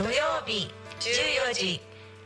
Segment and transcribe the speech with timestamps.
[0.00, 0.12] 土曜
[0.46, 1.78] 日14時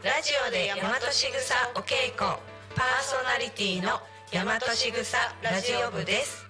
[0.05, 2.39] ラジオで大和しぐさお稽古。
[2.77, 3.99] パーソナリティの
[4.31, 6.47] 大和しぐさラジオ部です。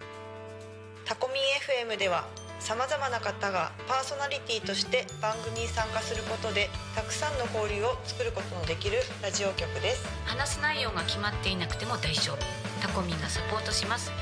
[1.07, 2.29] タコミン FM では
[2.61, 10.05] さまざまな方がパーソナリティとして番組に参加することでたくさんの交流を作ることのできるラジオ局です。
[10.27, 12.37] 話す内容が決まっていなくても大丈夫。
[12.83, 14.12] タコミンがサポートします。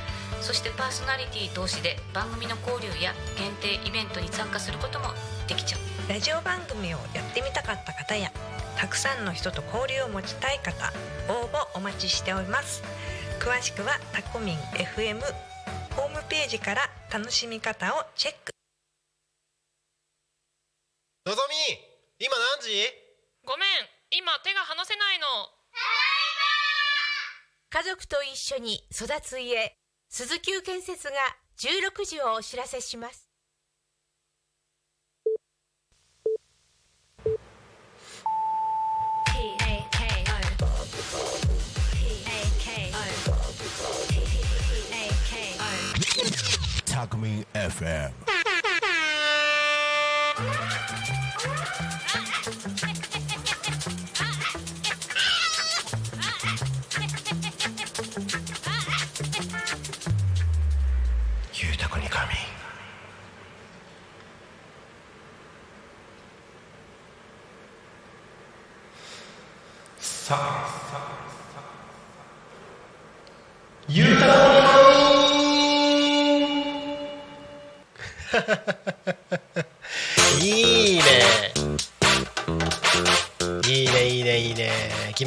[0.41, 5.07] そしてパーソナリティ同士で番組の交流や限定イベントに参加することも
[5.49, 8.31] できちゃうラジオ番組をやってみたかった方や
[8.77, 10.93] たくさんの人と交流を持ちたい方
[11.29, 12.83] 応募お待ちしております。
[13.39, 15.21] 詳しくはタコミン FM
[15.95, 18.53] ホームページから楽しみ方をチェック。
[21.25, 21.55] のぞみ
[22.19, 22.69] 今何時？
[23.47, 23.69] ごめん
[24.11, 25.27] 今手が離せないの。
[27.71, 29.75] 家族と一緒に育つ家
[30.11, 31.15] 鈴木建設が
[31.59, 33.32] 16時をお知らせします
[47.03, 48.13] タクミン FM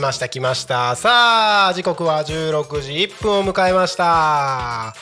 [0.06, 0.96] ました来ました。
[0.96, 4.94] さあ時刻は16時1分を迎えました。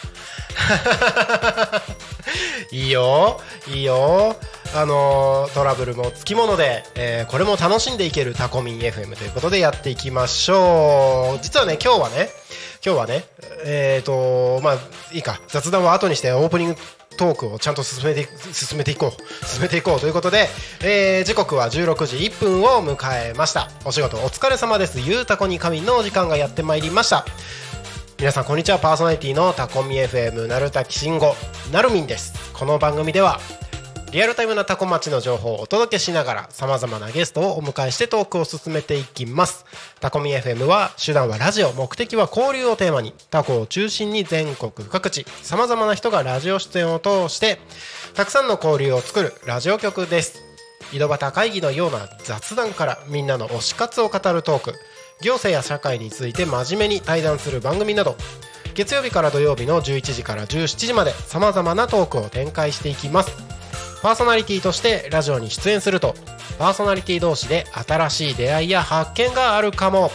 [2.72, 4.38] いいよいいよ。
[4.74, 11.44] あのトラブルもつきもので、えーこれも楽しんでいけるタコミン FM ということでやっていきましょう。
[11.44, 12.30] 実はね今日はね
[12.86, 13.25] 今日はね
[13.66, 14.78] えっ、とまあ
[15.12, 15.42] いいか。
[15.50, 16.78] 雑談は後にしてオープニング
[17.16, 20.47] トークをちゃんと進めて進めていこう進めていこうということで、
[20.84, 23.69] えー時刻は16時1分を迎えました。
[23.85, 25.00] お仕事お疲れ様です。
[25.00, 27.25] ゆうたこに神のお時間がやってまいりました。
[28.19, 28.79] 皆さんこんにちは。
[28.79, 31.35] パーソナリティのタコミ FM なるたきしんご
[31.72, 32.53] なるみんです。
[32.53, 33.40] この番組では
[34.13, 39.66] リアルタイムなタコ町の情報をお届けしながらさまざまなゲストをお迎えしてトークを進めていきます。
[40.00, 47.57] タコミ FM は手段はラジオ目的は交流をテーマにタコを中心に全国各地さまざまな人がラジオ出演を通して
[48.13, 50.44] たくさんの交流を作るラジオ局です。
[50.91, 54.74] 井戸端会議のような雑談からみんなの推し活を語るトーク。
[55.24, 58.16] 行政や社会について真面目に対談する番組など。
[58.75, 63.62] 月曜日から土曜日の11時から17時までさまざまなトークを展開していきます。
[64.03, 66.14] パーソナリティとしてラジオに出演すると。
[66.59, 70.12] パーソナリティ同士で新しい出会いや発見があるかも。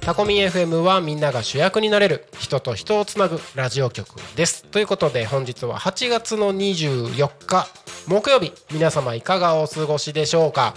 [0.00, 2.26] タコミン FM はみんなが主役になれる。
[2.38, 4.64] 人と人をつなぐラジオ局です。
[4.64, 7.66] ということで本日は8月の24日
[8.06, 8.52] 木曜日。
[8.72, 10.74] 皆様いかがお過ごしでしょうか？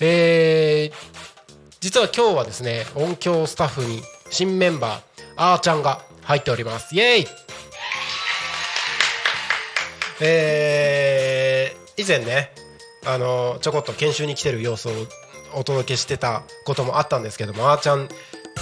[0.00, 1.24] えー
[1.80, 5.00] 実は今日はですね音響スタッフに新メンバー
[5.36, 6.96] あーちゃんが入っております。
[6.96, 7.26] イエーイ！
[10.20, 11.23] えー
[11.96, 12.50] 以前ね
[13.06, 14.92] あのちょこっと研修に来てる様子を
[15.54, 18.08] お届けしてたこともあったんですけどもあーちゃん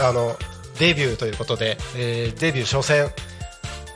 [0.00, 0.36] あの
[0.78, 3.10] デビューということで、えーデビュー初戦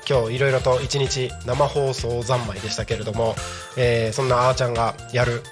[0.09, 3.35] 今日いろいろと一日生放送三昧でしたけれども、
[3.77, 5.43] えーそんなあーちゃんがやる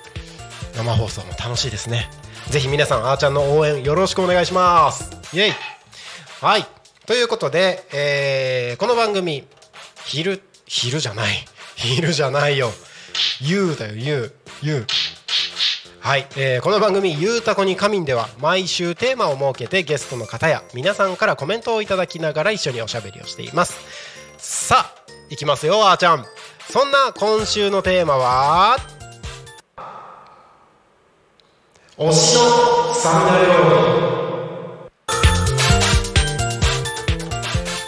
[0.77, 2.09] 生放送も楽しいですね。
[2.51, 5.11] ぜひ皆さんあーちゃんの応援よろしくお願いします。
[5.33, 5.53] イエイ。
[6.41, 6.67] はい。
[7.07, 9.45] ということで、えーこの番組
[10.05, 11.35] 昼昼じゃない。
[11.75, 12.71] 昼じゃないよ
[13.41, 14.33] YOU だよ YOU
[14.63, 14.87] YOU
[16.01, 23.79] はい、えーこの番組「ゆうたこに仮眠」では毎週テーマを設けてゲストの方や皆さんからコメントをいただきながら一緒におしゃべりをしています。
[24.37, 24.95] さあ
[25.31, 26.27] いきますよあーちゃん。
[26.71, 28.77] そんな今週のテーマは
[31.97, 34.15] 推しのサミナ料理。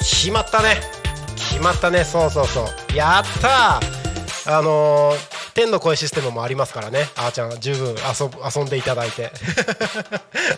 [0.01, 0.81] 決まったね。
[1.37, 2.05] 決まったね。
[2.05, 2.97] そうそうそう。
[2.97, 3.96] やったー
[4.47, 7.09] あのー天の声システムもありますからね。
[7.17, 7.97] あーちゃん十分遊
[8.59, 9.33] 遊んでいただいて。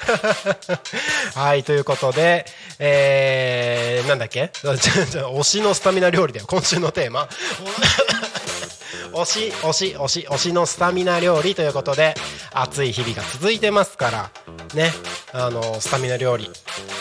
[1.36, 2.44] はいということで
[2.80, 4.50] えー、なんだっけ？
[4.64, 6.46] 推しのスタミナ料理だよ。
[6.48, 7.28] 今週のテーマ。
[9.12, 12.14] 推し推し推し推しのスタミナ料理ということで
[12.52, 14.30] 暑い日々が続いてますから。
[14.74, 14.92] ね。
[15.32, 16.50] あのスタミナ料理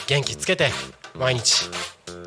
[0.07, 0.71] 元気つけて
[1.15, 1.65] 毎日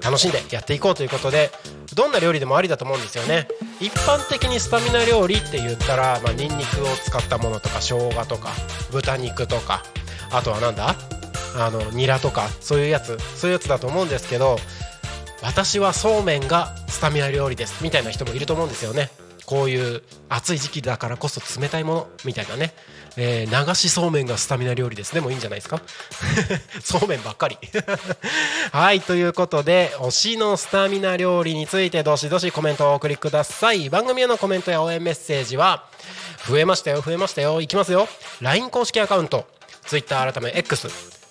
[0.03, 1.51] 楽しんでやっていこうということで
[2.00, 3.47] どんな料理でもありだと思うんですよね。
[3.79, 8.49] 一般的にスタミナ料理って言ったら、まあ、ニンニクを使ったものとか生姜とか
[8.91, 9.82] 豚肉とか
[10.31, 10.97] あとはなんだ？
[11.58, 14.56] あのニラとかそういうやつそういうやつだと思うんですけど
[15.43, 19.11] 私はそうめんがスタミナ料理ですみたいな人もいると思うんですよね。
[19.44, 22.73] こういう暑い時期だからこそ冷たいものみたいなね、
[23.17, 25.12] えー流しそうめんがスタミナ料理です。
[25.15, 25.81] でもういいんじゃないですか？
[26.83, 27.59] そうめんばっかり。
[28.73, 33.89] はいということで推しのスタミナ料理についてどしどしコメントをお送りください。
[33.91, 35.85] 番組へのコメントや応援メッセージは
[36.49, 38.09] 増えましたよ増えましたよいきますよ。
[38.41, 39.47] LINE 公式アカウント
[39.87, 40.89] Twitter 改め X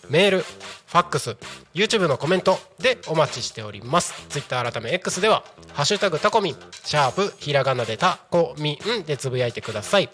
[0.09, 1.37] メールファックス
[1.75, 4.13] YouTube のコメントでお待ちしております。
[4.29, 5.43] Twitter 改め X では
[5.73, 10.09] 「ハッシュタグタコミン」シャープひらがなでタコミンでつぶやいてください。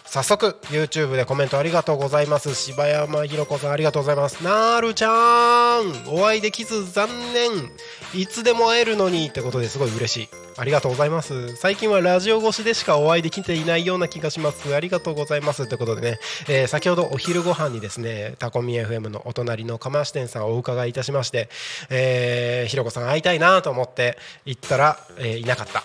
[0.05, 2.55] 早速 YouTube でコメントありがとうございます。
[2.55, 4.43] 柴山ひろ子さんありがとうございます。
[4.43, 7.71] なるちゃんお会いできず残念。
[8.15, 10.29] いつでも会えるのにってことですごい嬉しい。
[10.57, 11.55] ありがとうございます。
[11.57, 14.75] 最近はラジオ越しでしかお会いできていないような気がします。
[14.75, 15.69] ありがとうございます。
[15.69, 16.19] ということでね、
[16.49, 21.49] えー先ほどお昼ご飯にですねタコミ FM のお隣の釜石店さんをお伺いいたしまして、
[21.89, 25.85] えーひろこさん会いたいなと思って行ったら、えーいなかった。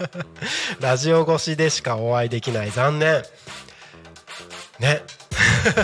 [0.80, 2.70] ラジオ越しでしかお会いできない。
[2.70, 3.22] 残念。
[4.78, 5.02] ね。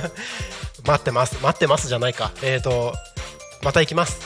[0.85, 1.39] 待ってます。
[1.43, 2.31] 待ってますじゃないか。
[2.43, 2.95] えっ、ー、と
[3.63, 4.21] また行きます。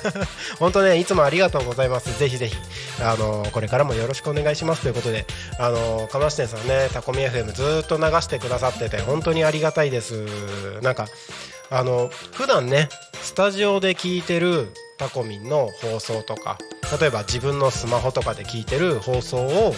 [0.58, 2.18] 本当ねいつもありがとうございます。
[2.18, 2.56] ぜひぜひ。
[3.02, 4.82] あのこれからもよろしくお願いします。
[4.82, 5.26] ということで
[5.58, 10.26] あの釜石店さんねタコミ FM ずっと流してくださってて本当にありがたいです。
[10.82, 11.08] なんか
[11.70, 12.88] あの普段ね
[13.20, 16.58] スタジオで聞いてるタコミンの放送とか
[17.00, 19.74] 例えば自分のスマホとかで聞いてる放送を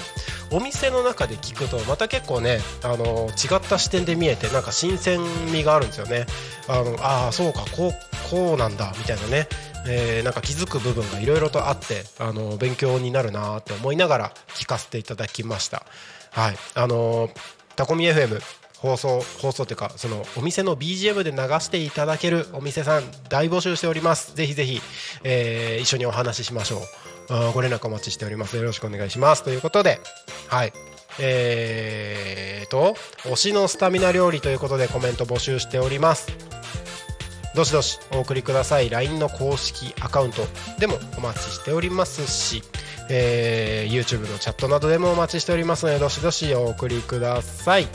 [0.50, 5.20] お店の中で聞くとまた結構ねあの違った視点で見えてなんか新鮮
[5.52, 6.26] 味があるんですよね。
[6.68, 7.92] あのあそうかこう
[8.30, 9.48] こうなんだみたいなね、
[9.86, 15.84] えーなんか気づく部分がいろいろとあってあの勉強になるなって思いながら聞かせていただきました。
[16.30, 16.56] はい。
[16.74, 17.30] あの
[17.76, 18.40] タコミ FM
[18.80, 24.34] 放送放送というかそのお店の BGM で流していただけるお店さん大募集しております。
[24.36, 24.80] ぜひぜひ、
[25.24, 26.82] えー一緒にお話ししましょ
[27.30, 27.52] う。
[27.52, 28.56] ご連絡お待ちしております。
[28.56, 29.42] よろしくお願いします。
[29.42, 30.00] ということで
[30.48, 30.72] はい。
[31.20, 32.94] えーと
[33.24, 36.28] 推しのスタミナ料理ということでコメント募集しております。
[37.54, 38.90] どしどしお送りください。
[38.90, 40.42] LINE の公式アカウント
[40.78, 42.62] でもお待ちしておりますし、
[43.10, 47.88] えー YouTube のチャットなどでもお待ちしておりますのでどしどしお送りください。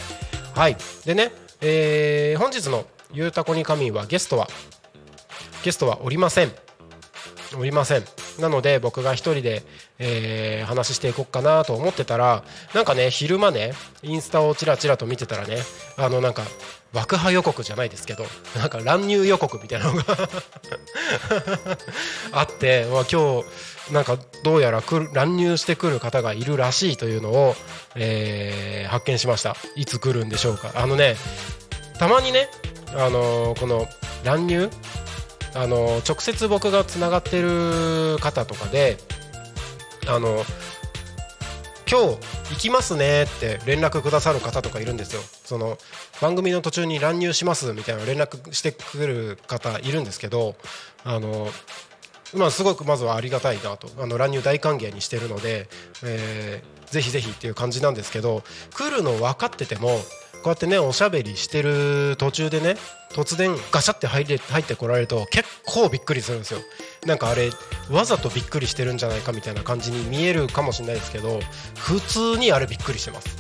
[0.54, 0.78] はい。
[1.06, 1.32] でね、
[1.62, 4.48] えー本日の「ゆうたこに神」はゲストは
[5.64, 6.52] ゲストはおりません。
[7.58, 8.04] おりません。
[8.40, 9.64] なので僕が1人で、
[10.00, 12.44] えー話していこうかなと思ってたら
[12.74, 15.58] なんかね昼間ねインスタをちらちらと見てたらね
[15.98, 16.44] あのなんか
[16.94, 18.26] 爆破予告じゃないですけど
[18.58, 20.04] なんか乱入予告みたいなのが
[22.32, 23.46] あって、まあ、今日
[23.92, 27.56] なんかどうやら来る乱入してくる方がいるらしいというのを、
[27.96, 29.56] えー発見しました。
[29.76, 30.72] いつ来るんでしょうか。
[30.76, 31.16] あのね
[31.98, 32.48] たまにね、
[32.96, 33.88] あのーこの
[34.24, 34.70] 乱入
[35.56, 38.98] あの直接僕がつながってる方とかで
[40.08, 40.44] あの
[41.90, 42.18] 今日
[42.52, 45.22] 行きますねって連絡くださる方とかいるんですよ。
[45.44, 45.78] その
[46.22, 50.56] 番組の途中に乱入しますみたいな連絡してくる方いるんですけど
[51.04, 51.48] あの
[52.34, 53.90] まあすごくまずはありがたいなと。
[54.02, 55.68] あの乱入大歓迎にしてるので、
[56.04, 58.44] えーぜひぜひっていう感じなんですけど
[58.76, 59.98] 来るの分かってても
[60.44, 62.76] こうやってねおしゃべりしてる途中でね
[63.14, 66.60] 突然ガシャって入れ入ってこられると結構びっくりするんですよ。
[67.06, 67.50] なんかあれ
[67.90, 71.40] わざとびっくりしてるんじゃないかみたいな感じに見えるかもしれないですけど
[71.76, 73.38] 普通にあれびっくりしてます。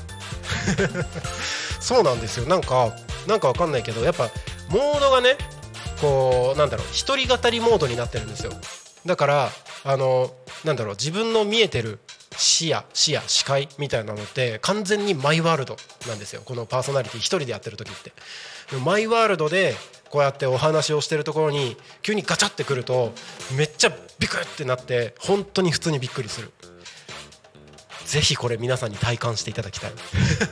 [1.83, 2.45] そうなんですよ。
[2.47, 2.95] なんか
[3.27, 4.29] なんかわかんないけどやっぱ
[4.69, 5.37] モードがね
[5.99, 8.53] こうなんだろう一人語りモードになってるんですよ。
[9.05, 9.49] だから
[9.83, 10.31] あの
[10.63, 11.99] なんだろう自分の見えてる
[12.37, 15.75] 視野視野視界みたいなのって完全にマイワールド
[16.07, 16.41] なんですよ。
[16.45, 18.13] このパーソナリティ一人でやってる時って。
[18.83, 19.75] マイワールドで
[20.09, 23.13] こうやってお話をしてるところに急にガチャってくると
[23.57, 26.51] めっちゃビクってなって本当に普通にびっくりする。
[28.05, 29.91] ぜひこれ皆さんに体感していただきたい。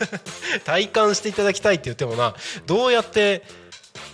[0.66, 3.44] 体感していただきたいって言ってもなどうやって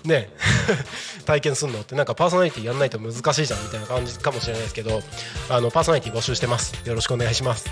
[0.03, 0.29] ね
[1.25, 5.01] 体験するのってなんかパーソナリティやんないと難しいじゃんみたいな感じかもしれないですけど
[5.49, 6.75] あのパーソナリティ募集してます。
[6.85, 7.69] よろしくお願いします。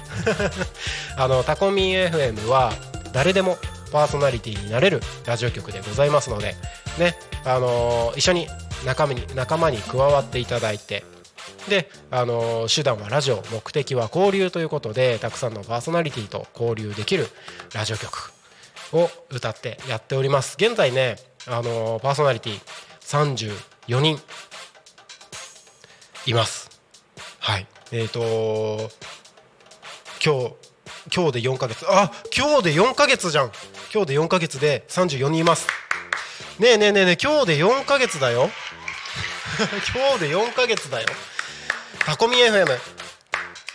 [1.17, 2.74] あのタコミン FM は
[3.13, 3.57] 誰でも
[3.91, 6.55] パーソナリティになれるラジオ局でございますので
[6.98, 8.48] ねあの一緒に
[8.84, 11.05] 仲間に仲間に加わっていただいて
[11.67, 17.27] で、あの手段はラジオ目的は交流ということでたくさんのパーソナリティと交流できる
[17.74, 18.31] ラジオ局
[18.93, 20.55] を歌ってやっております。
[20.60, 21.17] 現在ね、
[21.48, 22.60] あのパーソナリティ
[23.88, 24.19] 34人
[26.27, 26.69] います。
[27.39, 27.67] はい。
[27.91, 28.89] えっ、ー、と
[30.24, 30.55] 今日
[31.15, 31.86] 今日で4ヶ月。
[31.88, 33.51] あ今日で4ヶ月じゃん。
[33.93, 35.67] 今日で4ヶ月で34人います。
[36.60, 38.50] ねえねえねえねえ今日で4ヶ月だよ。
[39.93, 41.07] 今日で4ヶ月だよ。
[41.99, 42.65] タコミ FM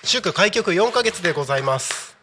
[0.05, 2.17] 祝開局4ヶ月でございます。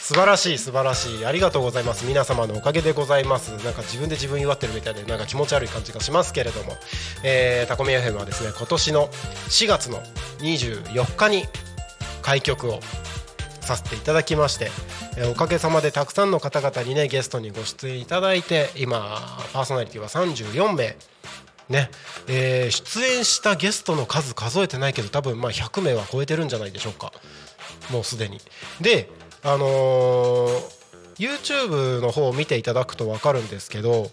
[0.00, 1.26] 素晴らしい素晴らしい。
[1.26, 2.04] ありがとうございます。
[2.04, 3.50] 皆様のおかげでございます。
[3.64, 6.72] なんか自分で自分祝ってるみたいでなんか気持ち悪い感じがしますけれども、
[7.22, 10.02] えー、タコミ FM はですね今年の4月の
[10.38, 11.44] 24日に
[12.22, 12.80] 開局を
[13.60, 14.70] させていただきまして、
[15.16, 19.16] えおかげさまでたくさんの方々にねゲストにご出演いただいて今
[19.52, 20.96] パーソナリティは34名。
[21.70, 21.90] ね。
[22.28, 27.12] えー、出演したゲストの数数えてないけど多分まあ100名は超えてるんじゃないでしょうか。
[27.90, 28.40] もうすでに。
[28.80, 29.08] で
[29.42, 30.62] あのー、
[31.16, 34.10] YouTube の方を見ていただくと分かるんですけど、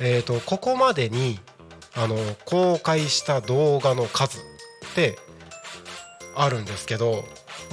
[0.00, 1.38] えーと、ここまでに
[1.94, 4.42] あの公開した動画の数っ
[4.94, 5.16] て
[6.34, 7.24] あるんですけど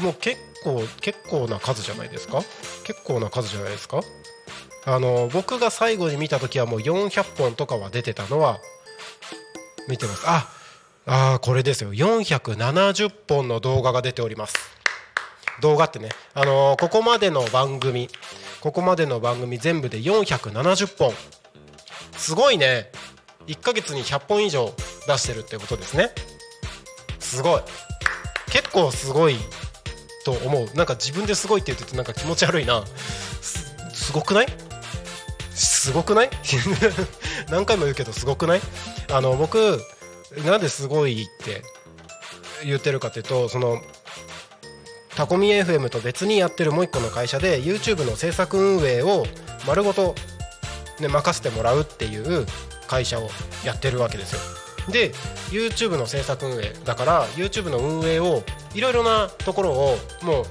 [0.01, 2.41] もう結構結構な数じゃないですか？
[2.83, 4.01] 結構な数じゃないですか？
[4.85, 8.59] あの僕が最後に見た時はもう400本とかは出てたのは
[9.89, 10.23] 見てます。
[10.27, 10.47] あ
[11.07, 11.93] あこれですよ。
[11.93, 14.55] 470本の動画が出ております。
[15.61, 18.09] 動画ってね、あのー、ここまでの番組
[18.61, 21.13] ここまでの番組全部で470本。
[22.17, 22.91] すごいね。
[23.47, 24.73] 1ヶ月に100本以上
[25.07, 26.11] 出してるってことですね。
[27.19, 27.61] すごい。
[28.51, 29.37] 結構すごい
[30.25, 30.69] と思う。
[30.75, 32.83] なんか自分ですごいって言っててなんか気持ち悪いな。
[33.93, 34.47] すごくない？
[35.55, 36.29] すごくない？
[37.49, 38.61] 何回も言うけどすごくない？
[39.11, 39.79] あの僕
[40.45, 41.63] なんですごいって
[42.65, 43.81] 言ってるかというとその
[45.15, 49.25] タコミ FM と別にやってるもう一個の会社で YouTube の制作運営を
[49.67, 50.15] 丸ごと、
[50.99, 52.45] ね、任せてもらうっていう
[52.87, 53.29] 会社を
[53.65, 54.39] やってるわけですよ。
[54.91, 55.11] で
[55.51, 60.45] YouTube の制作運営だから YouTube の運営をいろいろなところをもう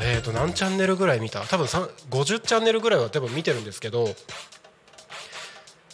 [0.00, 1.40] えーと何チャンネルぐらい見た？
[1.42, 4.08] 多分50チャンネルぐらいは多分見てるんですけど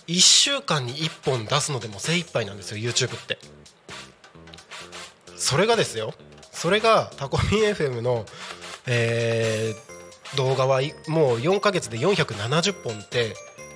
[0.08, 3.38] 1週間に1本出すのでも精一杯なんですよ YouTube って。
[5.36, 6.14] それがですよ
[6.52, 8.24] それがタコミン FM の、
[8.86, 13.34] えー、動画はもう4ヶ月で470本って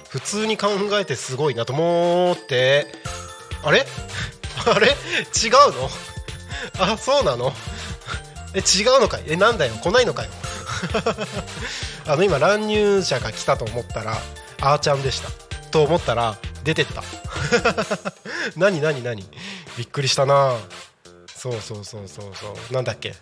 [0.09, 2.87] 普通に考えてすごいなと思って。
[3.63, 3.85] あれ？
[4.67, 4.87] あれ？
[4.89, 4.95] 違う
[5.75, 5.91] の？
[6.81, 7.53] あそうなの？
[8.55, 9.25] え違うのかい？
[9.29, 9.75] えなんだよ？
[9.83, 10.31] 来ないのかよ？
[12.07, 14.17] あの今乱入者が来たと思ったら
[14.61, 15.48] あーちゃんでした。
[15.71, 17.03] と思ったら出てった。
[18.57, 19.25] 何何何？
[19.77, 20.57] びっくりしたな。
[21.35, 22.73] そうそうそうそうそう。
[22.75, 23.15] なんだっけ？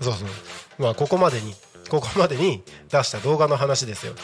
[0.00, 0.28] そうそう。
[0.78, 1.54] まあここまでに
[1.88, 4.14] ここまでに出した動画の話ですよ。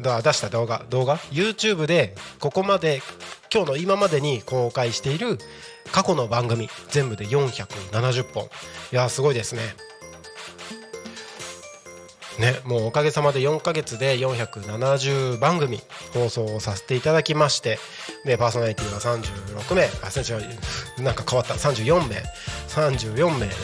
[0.00, 0.84] だ出した動画？
[0.90, 3.02] 動画？YouTube でここまで
[3.52, 5.38] 今日の今までに公開している
[5.92, 8.44] 過去の番組全部で470本。
[8.44, 8.48] い
[8.92, 9.60] やすごいですね。
[12.40, 15.80] ねもうおかげさまで4ヶ月で470番組
[16.12, 17.78] 放送をさせていただきまして
[18.24, 22.22] でパーソナリティは36名あ違うなんか変わった34名
[22.68, 23.54] 34名で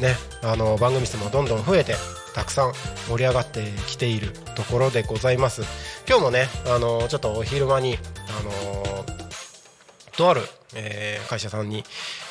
[0.00, 1.94] ねあの番組数もどんどん増えて
[2.34, 2.72] たくさん
[3.08, 5.62] 盛り上がってきているところでございます。
[6.06, 7.96] 今日もねあのちょっとお昼間に
[8.28, 9.06] あの
[10.16, 10.42] とある、
[10.74, 11.82] えー、会社さんに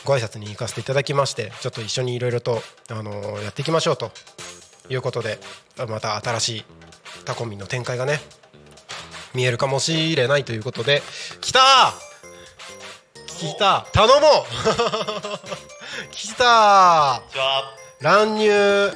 [0.03, 3.11] ご挨拶に行かせていただきましてちょっと一緒にいろいろと、あの
[3.41, 4.11] やっていきましょうと
[4.89, 5.39] いうことで
[5.87, 6.65] また新しい
[7.25, 8.19] タコミンの展開がね
[9.33, 11.01] 見えるかもしれないということで
[11.41, 11.93] 来た!
[13.27, 13.85] 来た!
[13.91, 14.21] 頼もう!
[16.11, 17.21] 来た!
[18.01, 18.91] 乱入!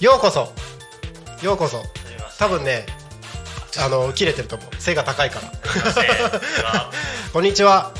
[0.00, 0.52] ようこそ!
[1.42, 1.82] ようこそ!
[2.38, 2.86] 多分ね
[3.78, 4.68] あの切れてると思う。
[4.78, 6.90] 背が高いから。
[7.32, 7.90] こんにちは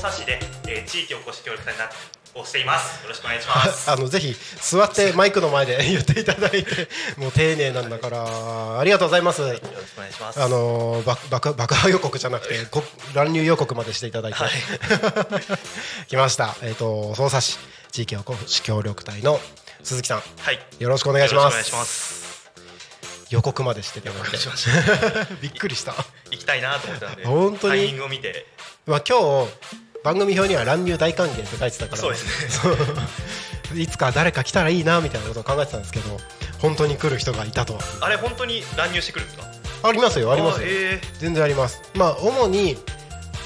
[0.00, 1.90] 匝瑳市で、えー、地域おこし協力隊にな
[2.34, 3.02] をしています。
[3.02, 3.90] よろしくお願いします。
[3.90, 6.88] あのぜひ座ってマイクの前で 言っていただいて
[7.18, 9.66] もう丁寧なんだからありがとうございます、よろしく
[9.98, 10.40] お願いします。
[10.40, 14.38] あの爆爆爆破予告じゃなくてこ乱入予告までしていただいて、
[16.08, 17.58] 来ましたえっ、と匝瑳市
[17.92, 19.38] 地域おこし協力隊の
[19.82, 20.58] 鈴木さんはい。
[20.78, 22.20] よろしくお願いしますお願いします。
[23.28, 25.24] 予告までしていただいてしました。
[25.40, 25.94] びっくりした
[26.30, 27.80] 行きたいなと思ってたんで、本当に？
[27.80, 28.46] タイミングを見て、
[28.86, 29.52] まあ今日
[30.02, 31.96] 番組表には乱入大歓迎って書いてたから。
[31.98, 32.72] そうですね。
[33.68, 36.16] そういつか誰か来たらいいなみたいなことを考えてたんですけど
[36.58, 37.74] 本当に来る人がいたと。
[37.74, 39.38] はあれ本当に乱入してくるんです
[39.82, 39.88] か？
[39.88, 40.66] ありますよありますよ。
[40.68, 41.80] え全然あります。
[41.94, 42.76] まあ主に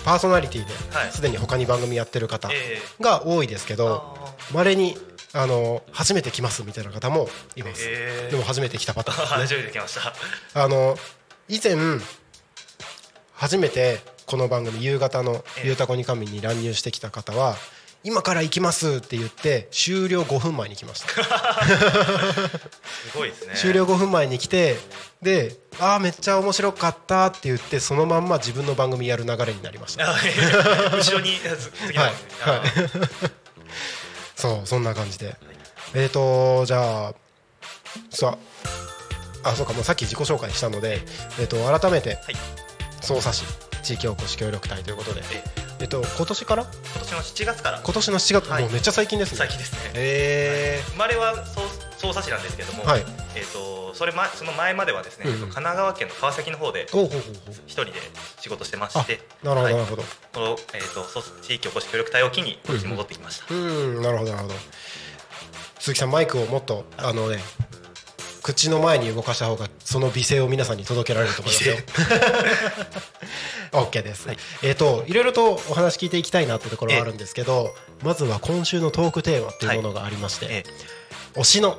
[0.04, 1.10] パーソナリティではい。
[1.12, 4.96] すでに他に番組やってる方えが多いですけー、どあまれに
[5.32, 7.82] あの初めて来ますみたいな方もいーます。
[7.86, 9.58] えー、でも初めて来たパターンですね。
[9.60, 10.62] 初めて来ました。
[10.62, 10.96] あの
[11.48, 11.74] 以前
[13.34, 15.66] 初めてこの番組夕方の「ええ。
[15.66, 17.56] ゆうたこに神」に乱入してきた方は
[18.02, 21.08] 今から行きますって言って終了5分前に来ました。
[21.08, 21.16] す
[23.16, 23.54] ごいですね。
[23.56, 24.76] 終了5分前に来て
[25.22, 30.10] で「ああめっちゃ面白かった」って言ってそのまんま自分の番組やる流れになりました。
[30.10, 30.14] あ。
[30.96, 31.98] 後ろにつ次。
[31.98, 32.12] はい
[32.44, 33.30] あー。
[34.36, 35.36] そうそんな感じで。
[35.94, 37.14] えーとじゃあ
[38.10, 38.36] さ
[39.44, 41.02] ああそうかもうさっき自己紹介したので、
[41.38, 42.36] えー、と改めてはい。
[43.00, 43.44] 匝瑳市
[43.84, 45.22] 地域おこし協力隊ということで。
[45.32, 45.44] え
[45.80, 46.62] えっと今年から？
[46.62, 47.80] 今年の7月から。
[47.84, 48.62] 今年の7月、はい。
[48.62, 49.38] もうめっちゃ最近ですね。
[49.38, 49.78] 最近ですね。
[49.94, 51.64] え生まれはそう
[51.98, 53.04] 匝瑳市なんですけども、はい。
[53.36, 55.40] えっ、とそれまその前まではですね、うんうん。
[55.40, 56.86] 神奈川県の川崎の方で
[57.66, 57.92] 一人で
[58.40, 63.54] 仕事してまして、なるほどなるはいほど、このえっ、とそう地域おこし協力隊を機にこっちに戻ってきました。
[63.54, 64.54] うんなるほどなるほど。
[65.80, 67.38] 鈴木さんマイクをもっとあのね
[68.44, 71.76] 口の前に動かした方がその美声を皆さんに届けられると思いますよ。
[73.72, 74.36] OK です、はい。
[74.62, 77.70] えっ、といろいろとお話聞いていきたいなってところはあるんですけど
[78.02, 80.64] まずは今週のトークテーマっていうものがありまして、え
[81.40, 81.78] 推しの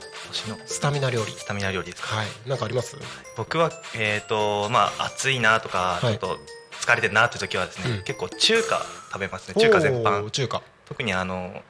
[0.66, 1.32] スタミナ料理。
[1.34, 2.16] スタミナ料理ですか。
[2.16, 2.28] はい。
[2.50, 2.98] なんかあります？
[3.38, 6.18] 僕はえっ、とまあ暑いなとか、はい。
[6.18, 6.40] ちょっと
[6.82, 8.04] 疲れてるなっていう時はですね、うん。
[8.04, 9.62] 結構中華食べますね。
[9.62, 10.30] 中華全お般ー。
[10.32, 10.64] 中華。
[10.88, 11.62] 特にあの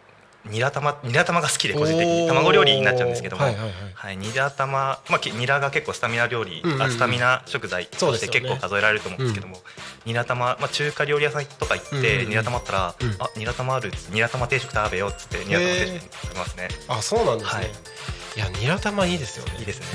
[0.48, 2.28] ニラ玉ニラ玉が好きで個人的に。
[2.28, 3.74] 卵料理になっちゃうんですけども、はいはいはい。
[3.94, 6.82] はい、ニラ玉、まあ、きニラが結構スタミナ料理、うんうんうん。
[6.84, 9.58] あスタミナ食材として結構数えられると思うんですけども、
[10.06, 12.30] ニラ玉、まあ、中華料理屋さんとか行って、うんうんうん。
[12.30, 13.16] ニラ玉あったら、うん。
[13.20, 17.70] あニラ玉あるっつってニラ玉定食食べようっつってニラ玉定食食べますね、あそうなんですね、はい。
[18.36, 19.60] い、やニラ玉いいですよね。
[19.60, 19.86] いいですね。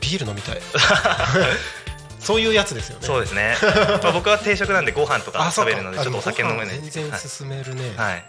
[0.00, 0.60] ビール飲みたい。
[2.20, 3.06] そういうやつですよね。
[3.06, 3.56] そうですね、
[4.02, 8.24] まあ、僕は定食なんでご飯とか食べるのでちょっとお酒飲めない全然進めるね、はい、はい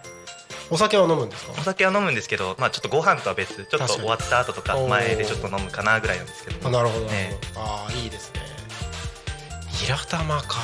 [0.69, 1.53] お酒は飲むんですか？
[1.53, 6.67] お酒は飲むんですけど、まあ、ちょっとご飯とは別ちょっと終わった後とか前でちょっと飲むかなぐらいなんですけど。
[6.67, 7.05] あなるほど。
[7.05, 8.41] なるえほど、ああいいですね。
[9.81, 10.57] ニラ玉か。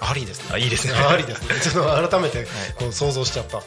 [0.00, 0.50] ありですね。
[0.52, 0.94] あいいですね。
[0.98, 1.48] ありですね。
[1.60, 2.46] ちょっと改めて
[2.78, 3.62] こう想像しちゃった。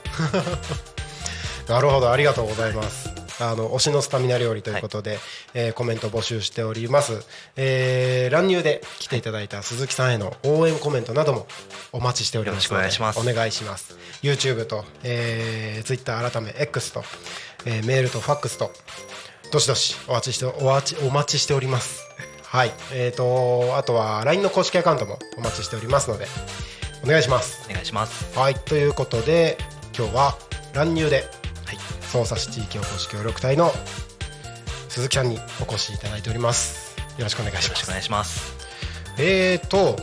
[1.73, 3.09] なるほどありがとうございます
[3.39, 5.17] あの推しのスタミナ料理ということで、
[5.54, 7.25] えーコメント募集しております、
[7.56, 11.47] えー乱入で来ていただいた鈴木さんへの応援コメントなども
[11.91, 13.19] お待ちしておりますのでよろしくお願いします。
[13.19, 13.97] お願いします。
[14.21, 17.04] YouTube と、えー、Twitter 改め X と、
[17.65, 18.71] えーメールとファックスと
[19.52, 22.04] どしどしお待ちしてお待ちお待ちしております。
[22.43, 22.71] はい。
[22.93, 26.28] えー、とあとは LINE の公式アカウントもお待ちしておりますので
[27.04, 27.67] お願いします。
[27.69, 28.38] お願いします。
[28.38, 28.56] はい。
[28.56, 29.58] ということで
[29.97, 30.38] 今日は
[30.73, 31.38] 乱入で
[31.69, 31.77] はい。
[32.01, 33.71] 匝瑳市地域おこし協力隊の
[34.88, 36.97] 鈴木さんにお越しいただいております。
[37.19, 37.67] よろしくお願いします。
[37.67, 38.55] よろしくお願いします。
[39.19, 39.95] えーと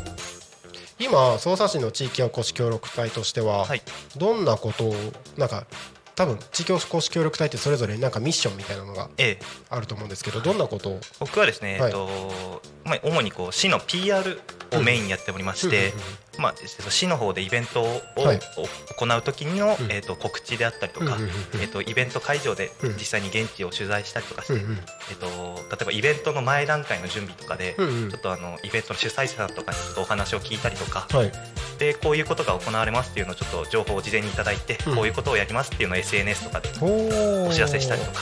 [1.01, 3.83] 今匝瑳市の地域おこし協力隊としては、はい。
[4.17, 4.95] どんなことを
[5.37, 5.67] なんか
[6.15, 9.45] 多分地域おこし協力隊ってそれぞれなんかミッションみたいなのがええ。
[9.69, 11.01] あると思うんですけどどんなことを？
[11.19, 11.91] 僕はですね、はい。
[11.91, 14.41] えっとまあ、主にこう市の PR
[14.73, 15.93] をメインにやっておりまして、
[16.39, 16.55] まあ、
[16.91, 17.85] 市の方でイベントを、
[18.17, 18.41] はい。
[18.99, 19.93] 行う時の、うん。
[19.93, 22.93] えっと告知であったりとか、うんえっとイベント会場でうん。
[22.95, 24.79] 実際に現地を取材したりとかして、うんうん。
[25.11, 28.11] えっと例えばイベントの前段階の準備とかで、うんうん。
[28.11, 31.33] ちょっとあのイベントの主催者さんとかにちょっとお話を聞いたりとか、はい。
[31.79, 34.97] でこういうことが行われますっていうのをちょっと情報を事前にいただいて、うん。
[34.97, 38.21] こういうことをやりますっていうのを SNS とかでおお知らせしたりとか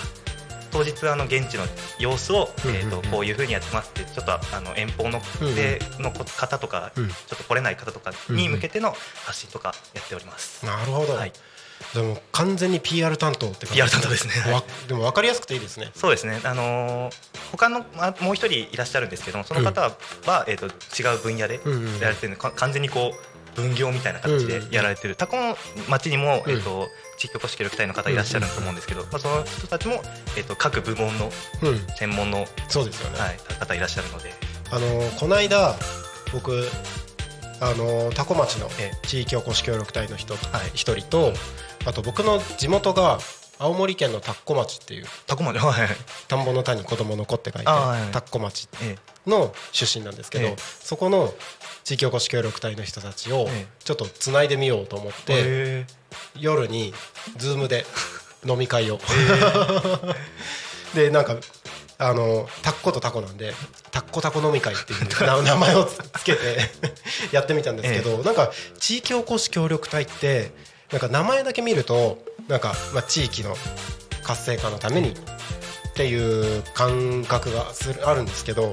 [0.74, 1.64] 当日あの現地の
[2.00, 2.82] 様子を、うんうんうん。
[2.82, 5.54] えー、とこういうふうにやってますってちょっとあの遠方のうんうん。
[5.54, 7.08] での方とか、うん。
[7.08, 8.92] ちょっと来れない方とかに向けての
[9.24, 10.66] 発信とかやっております。
[10.66, 11.32] なるほど、はい。
[11.94, 14.34] でも完全に PR 担当って感じ PR 担当ですね。
[14.88, 15.92] でも分かりやすくていいですね。
[15.94, 21.94] そうですね、あのー他のあもう一人いらっしゃるんですけどもその方は、えー、と違う分野でうんうん。
[21.98, 25.56] やられてるんでか完全にこう分業みたいな形でやられてる、他の
[25.88, 26.52] 町にも、うん。
[26.52, 30.02] えー、と地域おこし協力隊の方いらっしゃると思うんですけど、まあ、その人たちも、
[30.36, 31.30] えー、と各部門の
[31.62, 31.86] うん。
[31.96, 34.32] 専門の、そうですよね、はい、方いらっしゃるので。
[34.70, 35.74] あのこの間
[36.32, 36.68] 僕
[37.60, 40.70] あの多古町のえ地域おこし協力隊の人はい。
[40.74, 41.32] 一人と
[41.86, 43.18] あと僕の地元が
[43.58, 45.88] 青森県の田子町っていうタコまではい。
[46.26, 47.66] 田んぼの田に子供の子って書いて
[48.12, 48.98] 田子町え。
[49.26, 50.56] の出身なんですけど、ええ。
[50.58, 51.32] そこの
[51.85, 53.66] 地域おこし協力隊の人たちをええ。
[53.85, 55.87] ちょっとつないでみようと思って、え。
[56.38, 56.94] 夜に
[57.37, 57.85] ズームで
[58.47, 59.01] 飲み会を、
[60.94, 61.37] でなんか
[61.97, 63.55] あのタッコとタコなんで
[63.90, 66.59] タッコタコ飲み会っていう な名前をつつけて
[67.33, 70.53] やってみたんですけど、なんか地域おこし協力隊って
[70.90, 72.18] なんか名前だけ見ると
[72.49, 73.57] なんか、まあ、地域の
[74.23, 75.16] 活性化のためにっ
[75.94, 78.73] ていう感覚がするあるんですけど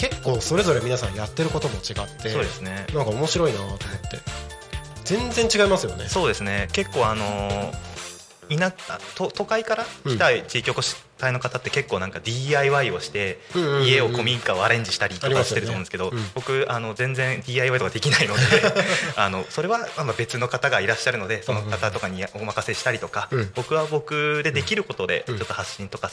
[0.00, 2.86] 結構それぞれ皆さんやってることも違ってそうですね。
[2.94, 3.84] なんか面白いなと思って。
[5.04, 6.08] 全然違いますよね。
[6.08, 6.68] そうですね。
[6.72, 8.70] 結構あのー、田
[9.14, 13.38] と都会から来た地域おこし隊の方って結構なんか DIY をして
[13.84, 16.18] 家を古民家をアレンジしたりとかしてると思うんですけど、うん。
[16.34, 18.40] 僕あの全然 DIY とかできないので
[19.16, 23.52] あのそれはまあ別の方がいらっしゃるのでその方とかにお任せしたりとか、うん。
[23.54, 25.40] 僕は僕でできることでちうん。
[25.40, 26.10] ょっと発信とか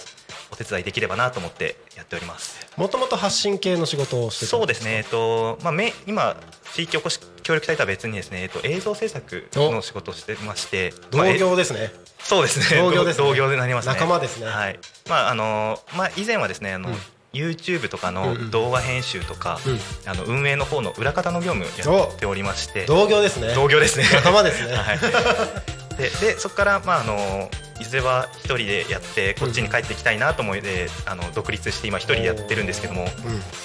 [0.52, 2.58] お手伝いできればなと思ってやっております。
[2.76, 6.38] もともと発信系の仕事をしてたそうですね、えっとまあ、め今
[6.74, 11.94] 地域おこし協力隊とは別にですね、えっと、映像制作の仕事をしてましてまあ同え業ですね。
[12.20, 12.82] そうですね。
[12.82, 13.94] 同業ですね同業になりますね。
[13.94, 14.78] 仲間ですねはい。
[15.08, 16.96] まああのまあ以前はですねあの、うん
[17.34, 19.80] YouTube とかうんうんの動画編集とか、うん
[20.10, 23.54] あの運営の方の裏方の業務やっておりまして、同業ですね。
[23.54, 24.06] 同業ですね。
[24.14, 24.74] 仲間ですね。
[24.76, 25.00] はい。
[25.98, 33.06] ででそこからまああのいずれは一人でやってこっちに帰ってきたいなと思いで、あの独立して今一人でやってるんですけども、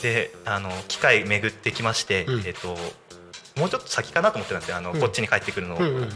[0.02, 2.76] であの機会巡ってきまして、うんえっと
[3.56, 4.76] もうちょっと先かなと思ってたんですよ。
[4.76, 5.00] あの、うん。
[5.00, 6.12] こっちに帰ってくるのが、うんうんうん。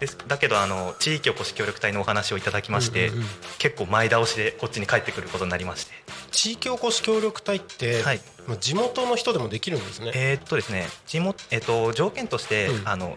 [0.00, 3.28] ですだけどあの地域おこし協力隊のお話をいただきまして、うんうんうん。
[3.58, 5.92] 結構前倒しでこっちに帰ってくることになりまして。
[6.30, 8.20] 地域おこし協力隊って、はい。
[8.46, 10.12] まあ地元の人でもできるんですね。
[10.14, 12.88] えーっとですね地元、えっと条件として、うん。
[12.88, 13.16] あの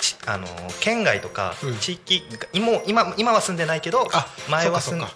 [0.00, 0.46] ちあの
[0.80, 1.76] 県外とかうん。
[1.78, 5.06] 地域が今今今は住んでないけどあ前は住んで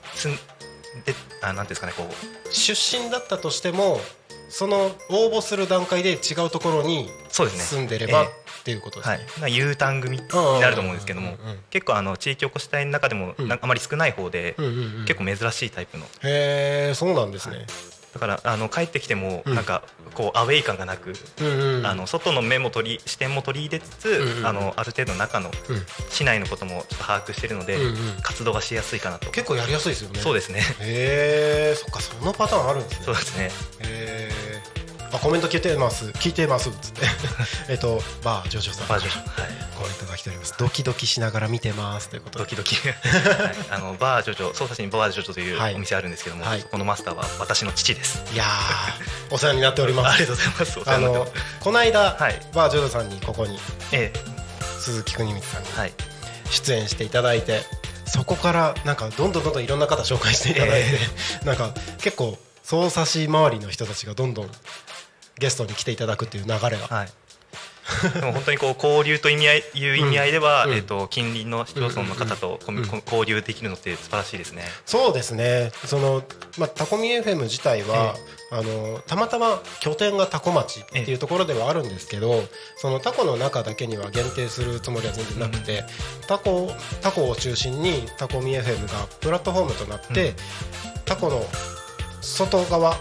[1.40, 2.54] あなんていうんですかねこう。
[2.54, 3.98] 出身だったとしても、
[4.52, 8.28] その応募する段階で違うところに住んでればえっ
[8.64, 9.18] ていうことですはい。
[9.18, 10.22] ね。、まあ U ターン組に
[10.60, 11.36] なると思うんですけども
[11.70, 14.54] 結構あの地域おこし隊の中でもあまり少ない方で、
[15.06, 16.04] 結構珍しいタイプの。
[16.04, 17.66] へえ、そうなんですね。
[18.12, 19.54] だからあの帰ってきてもうん。
[19.54, 19.82] なんか
[20.14, 21.14] こうアウェイ感がなく、
[21.84, 25.82] あの外の目も取り視点も取り入れつつ、あのある程度中のうん。
[26.10, 27.78] 市内のこともちょっと把握しているので、
[28.22, 29.30] 活動がしやすいかなと。
[29.30, 30.20] 結構やりやすいですよね。
[30.20, 30.60] そうですね。
[30.80, 33.04] へえ、そっかそのパターンあるんですね。
[33.06, 33.14] そう。
[33.14, 33.44] ですね。
[33.44, 33.50] へ
[33.86, 34.81] え。
[35.12, 37.02] あコメント聞いてます聞いてますっつって。
[37.68, 38.88] えっとバージョジョさん。
[38.88, 39.50] バージョンはい。
[39.76, 40.54] コメントが来ております。
[40.58, 42.38] ドキドキしながら見てますということ。
[42.38, 42.96] でドキドキ、はい、
[43.70, 45.74] あのバージョジョ匝瑳市にバージョジョというはい。
[45.74, 46.60] お店あるんですけども、はい。
[46.62, 48.22] そこのマスターは私の父です。
[48.32, 50.14] いやーお世話になっております。
[50.14, 50.90] ありがとうございます。
[50.90, 52.40] あのこの間、はい。
[52.54, 53.58] バージョジョさんにここに
[53.92, 54.12] え
[54.80, 55.92] 鈴木邦光さんに
[56.50, 57.64] 出演していただいて
[58.06, 60.98] そこからなんかどんどんどんどんいろんな方紹介していただいて、
[61.46, 64.50] なんか結構匝瑳市周りの人たちがどんどん
[65.38, 67.08] ゲストに来ていただくっていう流れが、はい。
[68.14, 70.74] でも本当にこう 交流と意味合いいう意味合いでは、うん。
[70.74, 72.86] えっ、と近隣の市町村の方とコミうん。
[72.86, 74.62] こ交流できるのって素晴らしいですね。
[74.86, 75.72] そうですね。
[75.84, 76.22] その、
[76.58, 78.14] まあ、タコミ FM 自体は、
[78.50, 82.44] あのたまたま拠点がタコ町っていうところではあるんですけど、
[82.76, 85.84] そのタコの中だけには限定するつもりは全然なくて、
[86.28, 90.36] タコタコを中心にタコミ FM がプラットフォームとなって、うん。
[91.04, 91.44] タコの
[92.20, 92.96] 外側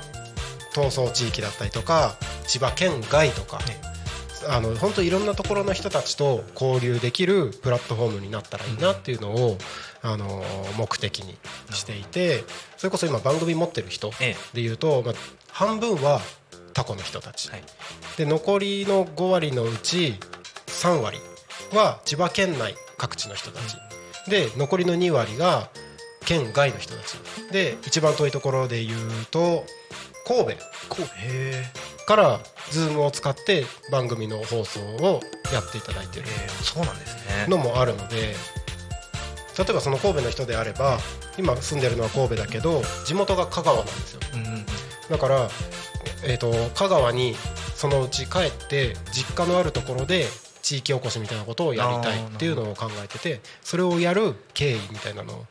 [0.73, 2.15] 闘争地域だったりとか
[2.47, 3.60] 千葉県外とか、
[4.49, 9.57] あの本当いろんなところの人たちと交流できるプラットフォームになったらいいなっていうのを、
[10.01, 10.43] あの
[10.77, 11.38] 目的に
[11.71, 12.43] していて
[12.77, 15.13] それこそ今番組持ってる人えでいうと、まあ、
[15.49, 16.19] 半分は
[16.73, 17.63] タコの人たち、はい。
[18.17, 20.15] で残りの5割のうち
[20.67, 21.19] 3割
[21.73, 23.77] は千葉県内各地の人たち。
[24.29, 25.69] で残りの2割が
[26.25, 27.17] 県外の人たち。
[27.51, 29.65] で一番遠いところで言うと
[30.32, 30.52] 神戸
[30.88, 31.65] こうへ
[32.08, 32.39] から
[32.72, 35.20] ズームを使って番組の放送を
[35.54, 37.48] やっていただいているえそうなんですね。
[37.50, 38.34] のもあるので
[39.58, 40.98] 例えばその神戸の人であれば
[41.38, 44.22] 今住んでるのは神戸だけど地元が香川なんですよ。
[45.10, 45.50] だから、
[46.24, 47.36] えー、と香川に
[47.76, 50.26] そのうち帰って実家のあるところで
[50.62, 55.46] 地域おこしみたいなことをやりたいっていうのを考えててそれをやる経緯みたいなのを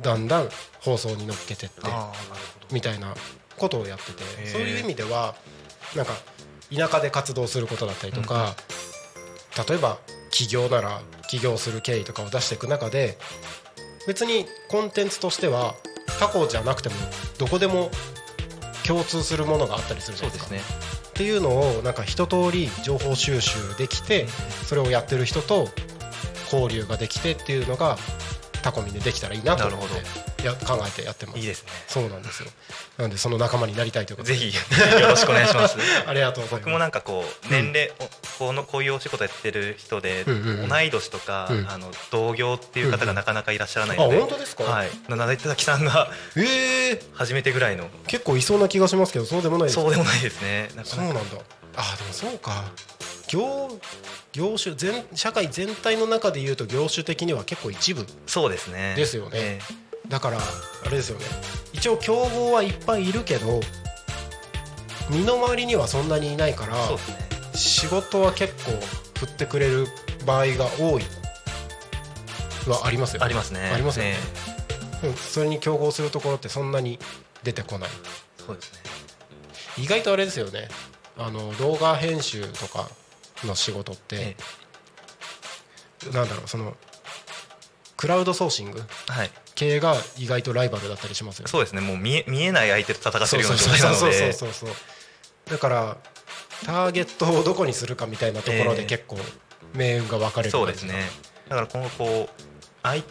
[0.00, 0.48] だんだん
[0.80, 1.82] 放送に乗っけてって。
[2.72, 3.14] みたいな
[3.58, 5.34] ことをやっててそういう意味では
[5.96, 6.12] なんか
[6.74, 8.54] 田舎で活動することだったりとか、
[9.68, 9.98] 例えば
[10.30, 13.18] 起業なら起業する経緯とかを出していく中で
[14.06, 15.74] 別にコンテンツとしては
[16.18, 16.94] 他校じゃなくても
[17.38, 17.90] どこでも
[18.86, 20.48] 共通するものがあったりするじゃないですか。
[20.48, 20.60] すね。
[21.10, 24.26] っていうのをなんか一通り情報収集できて
[24.66, 25.68] それをやってる人と
[26.50, 27.98] 交流ができてっていうのが
[28.62, 31.38] タコミンでできたらいいなと思ってや考えてやってます。
[31.38, 31.68] いいですね。
[31.88, 32.48] そうなんですよ。
[32.98, 34.34] なんでその仲間になりたいということで。
[34.34, 34.54] ぜひ
[35.00, 35.76] よろしくお願いします。
[36.06, 36.64] ありがとうございます。
[36.64, 40.68] 僕もなんかこう年齢、おこのこういうお仕事やってる人で、うんうんうん。
[40.68, 41.66] 同い年とか、うん。
[41.70, 44.64] あの同業っていう方がなかなかいらっしゃらないあので、本当ですか？
[44.64, 44.90] はい。
[45.08, 47.88] なので滝さんがええ初めてぐらいの。
[48.06, 49.82] 結構いそうな気がしますけどそうでもないですか？
[49.82, 50.70] そうでもないですね。
[50.76, 50.90] なかなか。
[50.96, 51.20] そうなんだ。
[51.76, 52.64] あでもそうか。
[53.28, 53.78] 業
[54.32, 58.94] 業種全社会全体の中でいうと業種的には結構一部そうですね。
[58.96, 59.30] ですよね。
[59.34, 59.60] え
[60.08, 61.24] だからあれですよね。
[61.72, 63.60] 一応競合はいっぱいいるけど
[65.10, 67.16] 身の回りにはそんなにいないからえそうですね
[67.54, 68.72] 仕事は結構
[69.18, 69.86] 振ってくれる
[70.26, 71.02] 場合が多い
[72.68, 73.24] はありますよね。
[73.24, 73.60] ありますね。
[73.60, 74.14] ありますよね。
[75.02, 76.98] えうんそれに競合するところってそんなに
[77.42, 77.90] 出てこない。
[77.90, 78.80] えそうですね。
[79.78, 80.68] 意外とあれですよね。
[81.18, 82.88] あの動画編集とか
[83.44, 84.36] の仕事って、
[86.06, 86.76] えなんだろうその
[87.96, 91.50] クラウドソーシングえはい系が意外とライバルだったりしますよね。
[91.50, 91.80] そうですね。
[91.80, 94.70] もう見え見えない相手と戦ってるような状態なのそうそうでそうそう。
[95.50, 95.96] だから
[96.64, 98.86] ターゲットをどこにするかみたいなところでええ。
[98.86, 99.18] 結構
[99.74, 100.94] 命運が分かれるそうですね。
[101.48, 102.44] だから今後こう
[102.82, 103.04] あい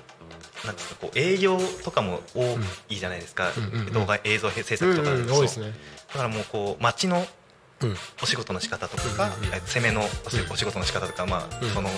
[0.65, 2.43] なんですかこう営業とかも多
[2.89, 3.51] いじゃないですか、
[3.93, 5.73] 動画映像制作とか、うんうん、多いですね。
[6.09, 7.25] だからもうこう街の
[7.81, 7.95] うん。
[8.21, 9.31] お仕事の仕方とか、
[9.65, 10.01] 攻めの
[10.51, 11.69] お仕事の仕方とか、まあうん。
[11.69, 11.89] その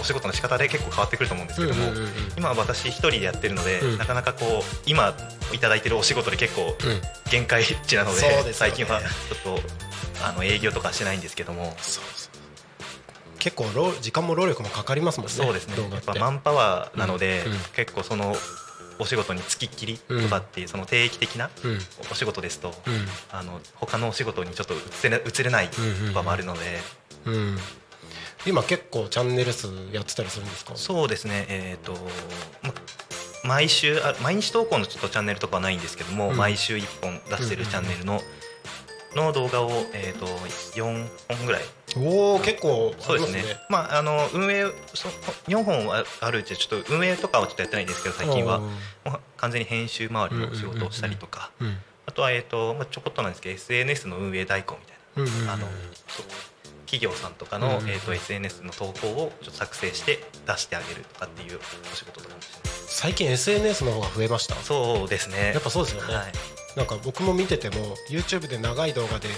[0.00, 2.10] お仕事の仕方で結構変わってくると思うんですけども、うんうんうんうん。
[2.36, 3.98] 今は私一人でやってるので、うん。
[3.98, 5.14] なかなかこう今
[5.52, 6.76] いただいてるお仕事で結構うん。
[7.30, 8.52] 限界値なので,、そうですよね。
[8.52, 9.06] 最近はちょ
[9.54, 9.60] っと
[10.24, 12.32] あの営業とかしてないんですけども、そうそう
[13.38, 15.74] 結構労時間も労力もかかりますもんねそうですね。
[15.90, 17.52] やっぱマンパワーなので、うん。
[17.52, 17.58] うん。
[17.74, 18.36] 結構その
[18.98, 21.78] お仕事につきっきりとかっていうその定期的なうん。
[22.10, 23.06] お仕事ですと、うん。
[23.32, 26.60] あの他のお仕事にちょっと移れ移れないとかもあるので、
[27.26, 27.58] うん
[28.46, 30.76] 今結構チャンネル数やってたりするんですか？
[30.76, 31.46] そうですね。
[31.48, 31.92] えっ、と
[32.62, 32.72] ま
[33.44, 36.36] 毎週あ毎日投稿のちょっとチャンネルとかはないんですけども、うん。
[36.36, 38.20] 毎週1本出してるチャンネルの、
[39.14, 41.62] の動画を、えー、と4本ぐらい。
[41.96, 43.42] おお結構あそうですね。
[43.42, 45.08] りまああの運営そ
[45.48, 48.60] 4本はあるうちちょっと運営とかはちょっとやってないんですけど最近は。
[48.60, 48.66] も
[49.06, 55.22] う完全に編集周りの仕事をしたりとか、うんあとは、えーとまあ、ちょこっとなんですけど SNS の運営代行みたいな。
[55.22, 55.50] うんうんうん。
[55.50, 55.66] あの
[56.92, 57.88] 企業さんとかの、うん。
[57.88, 62.40] えー、と SNS の投稿をちょっと作成して出してあげるとかっていうお仕事とかも
[62.86, 64.54] 最近 SNS の方が増えました？
[64.56, 65.52] そうですね。
[65.54, 66.32] やっぱそうですよね、はい。
[66.76, 69.28] なんか僕も見てても YouTube で長い動画で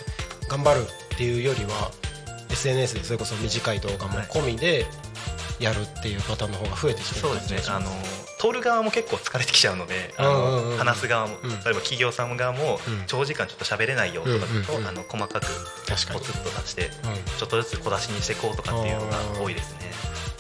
[0.49, 0.81] 頑張る
[1.15, 1.93] っていうよりは
[2.51, 4.87] SNS でそれこそ短い動画も込みで
[5.61, 7.85] やるっていうパターンの方が増えてきてるそう感じがします。
[7.85, 8.05] ですね。
[8.11, 11.49] あの撮る側も結構疲れてきちゃうのであの話す側も、うん。
[11.49, 13.05] 例えば企業さん側もうん。
[13.07, 15.47] 長時間ちょっと喋れないよとかだと、あの細かく
[16.13, 16.91] ポツッと出してう
[17.39, 19.73] ちょっとずつ小出しにしていこうとかっていうのが多いです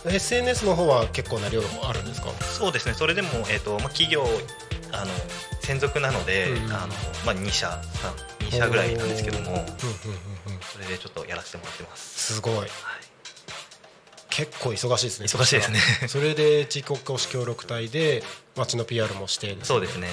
[0.04, 0.10] ね。
[0.10, 2.28] ん、SNS の方は結構な量あるんですか？
[2.42, 2.94] そうですね。
[2.94, 4.26] それでも、えーとまあ、企業
[4.92, 5.10] あの
[5.60, 6.88] 専属なので、うんあの
[7.24, 7.68] まあ、2社
[8.38, 9.64] 3 2社ぐらいなんですけども
[10.60, 12.68] それでちょっとやらせてもらってます、すごい、
[14.34, 15.78] 結構忙しいですね忙しいですね。
[16.08, 18.24] それで地域おこし協力隊で
[18.56, 20.08] 町の PR もして、そうですね。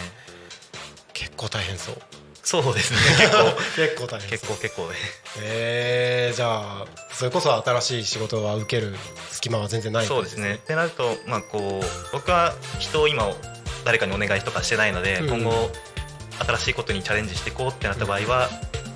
[1.14, 1.96] 結構大変そう。
[2.44, 3.00] そうですね。
[3.18, 3.52] 結構。
[3.76, 4.88] 結構大変結構結構。
[4.90, 4.96] ね
[5.38, 8.96] えー、じゃあそれこそ新しい仕事は受ける
[9.32, 10.54] 隙間は全然ないそうですね。
[10.54, 13.28] ってなると、まあ、こう僕は人を今
[13.86, 15.42] 誰かにお願いとかしてないので、うん。
[15.42, 15.72] 今後
[16.46, 18.52] 新しいことにチャレンジしていこうってなった場合は、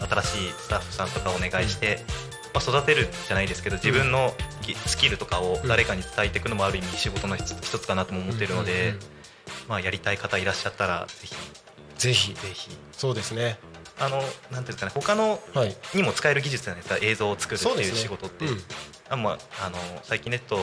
[0.07, 2.03] 新しいスタッフさんとかお願いして、
[2.53, 8.95] まあ、育てるじゃないですけど自分のぎスキルとかを誰かに伝えていくのもある意味仕事の一つかなとも思っているので、
[9.67, 11.35] まあ、やりたい方いらっしゃったらぜひ。
[11.97, 12.33] ぜひ。
[12.33, 12.69] ぜひ。
[12.91, 13.59] そうですね。
[13.99, 15.75] あのなんていうんですかね他のはい。
[15.93, 18.57] にも使える技術じゃないですか映像を作るっていう仕事って、うん。
[19.09, 20.59] あまあ、あの最近ネットい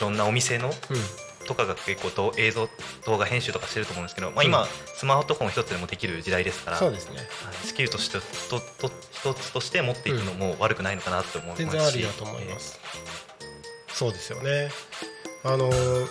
[0.00, 0.74] ろんなお店のうん
[1.50, 2.68] とかが結構どう映像
[3.06, 6.96] 動画編集とかしてると思うんですけど、まあ、今、スマートフォン一つでもできる時代ですからそうね。
[6.96, 7.06] はい
[7.64, 11.64] スキルとしてとと一つとして持っていくのも悪くないのかなと思いますし。
[11.64, 12.78] 全然ありだと思います、
[13.88, 14.70] そうですよね。
[15.42, 16.06] あのー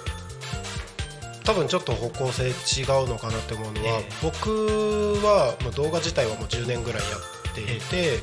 [1.46, 4.12] 多分ちょっと方向性違うのかなって思うのは、ええ。
[4.22, 7.08] 僕はもう動画自体はもう10年ぐらいや
[7.52, 8.20] っていて、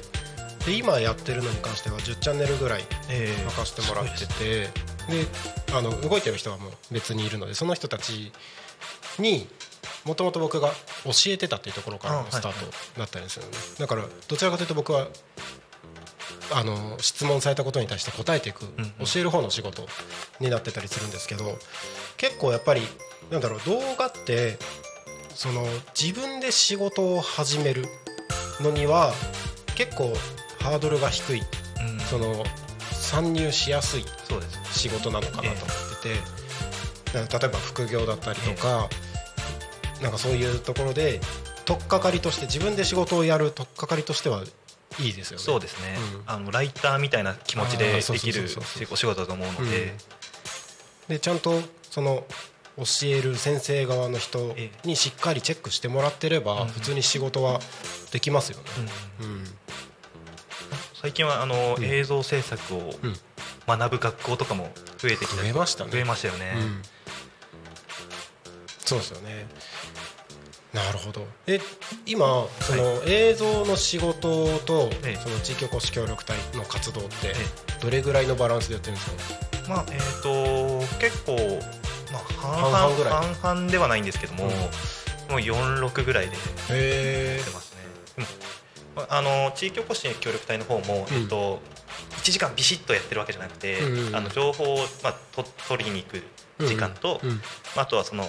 [0.65, 3.45] で今やってるのに関しては10チャンネルぐらいええ。
[3.45, 4.69] 任せてもらってて
[5.09, 5.27] で
[5.73, 8.33] あの動いてる人はもう別にいるのでその人たち
[9.19, 9.47] に
[10.05, 10.69] もともと僕が
[11.05, 13.51] 教えてたっていうところからスタートだったんですよね。
[13.79, 15.09] だからどちらかというと僕は
[16.53, 18.67] あの質問されたことに対して答えていく、
[19.01, 19.87] 教える方の仕事
[20.41, 21.45] になってたりするんですけど
[22.17, 22.83] 結構やっぱり
[23.31, 24.59] なんだろう動画って
[25.35, 25.65] その
[26.01, 27.85] 自分で仕事を始める
[28.61, 29.13] のには
[29.75, 30.13] 結構
[30.61, 31.41] ハードルが低い。
[31.41, 32.01] うん。
[32.01, 32.45] その
[33.07, 34.05] 参入しやすい
[34.73, 35.57] 仕事なのかなと思っ
[36.03, 36.15] てて、
[37.13, 38.89] だから例えば副業だったりとか、
[40.03, 41.21] なんかそういうところで
[41.65, 44.43] 取っかかりとして自分で仕事をやる取っかかりとしては
[44.99, 45.45] いいですよね。
[45.45, 46.23] そうですね、うん。
[46.27, 48.49] あのライターみたいな気持ちでできる
[48.91, 49.95] お仕事だと思うので、
[51.09, 52.25] でちゃんとその
[52.77, 54.71] 教える先生側の人え。
[54.85, 56.69] にしっかりチェックしてもらってればうん。
[56.69, 57.61] 普通に仕事は
[58.11, 58.65] できますよね。
[59.21, 59.27] うん。
[59.27, 59.45] うん
[61.01, 61.85] 最近はあの、うん。
[61.85, 63.15] 映像制作をうん。
[63.67, 65.91] 学ぶ学校とかも増えてきて増えましたね。
[65.91, 66.83] 増えましたよね、うん。
[68.79, 69.47] そうですよね。
[70.73, 71.27] なるほど。
[71.49, 71.59] え
[72.05, 75.21] 今その映像の仕事とええ。
[75.21, 77.35] その地域おこし協力隊の活動ってえ
[77.83, 79.11] どれぐらいのバランスでやってるんです
[79.67, 79.69] か？
[79.69, 81.37] まあえっ、と結構、
[82.13, 83.13] まあ、半々半々ぐらい。
[83.43, 84.51] 半々ではないんですけども、うん。
[84.53, 87.73] もう46ぐらいでやへってます
[88.19, 88.25] ね。
[88.97, 91.17] ああの地域おこし協力隊の方も、うん。
[91.23, 91.61] えっと
[92.23, 93.79] 1時間ビシッとやってるわけじゃなくて、
[94.13, 96.23] あの情報を、まあ、と取りに行く
[96.67, 97.21] 時間と、
[97.77, 98.25] あ、あとはその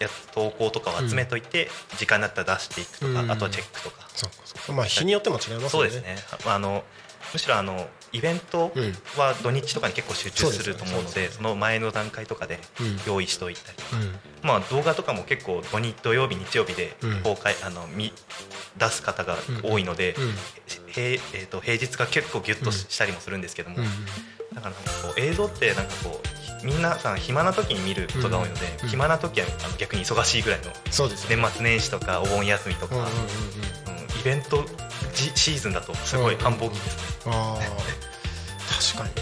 [0.00, 3.96] や投稿とかを集めといて、時間になったら出していくとか、うんあとはチェックとか、
[4.74, 5.68] まあ日によっても違いますよね。
[5.68, 6.16] そうですね。
[6.46, 6.84] ああの
[7.32, 8.92] むしろあのイベントうん。
[9.16, 11.28] は土日とかに結構集中すると思うのですよね。
[11.28, 13.00] でその前の段階とかでうん。
[13.06, 14.46] 用意しておいたり、うん。
[14.46, 17.20] まあ、動画とかも結構土日土曜日日曜日でうん。
[17.22, 18.12] 公開、あの見
[18.78, 20.34] 出す方が多いので、うん。
[20.92, 23.84] 平えー、と平日が結構ギュッとしたりもするんですけども、うん
[24.54, 26.20] だからなんかこう映像ってなんかこ
[26.62, 30.66] うみんなさん暇な時に見ることが多いので、うん暇な時はあの逆に忙しいぐらいの。
[30.90, 33.24] 年末年始とかお盆休みとか、うんうんうんうん。
[33.24, 34.70] うんイベントじ
[35.34, 37.32] シーズンだとすごい繁忙期ですね。
[37.32, 38.96] あー。
[38.96, 39.20] 確か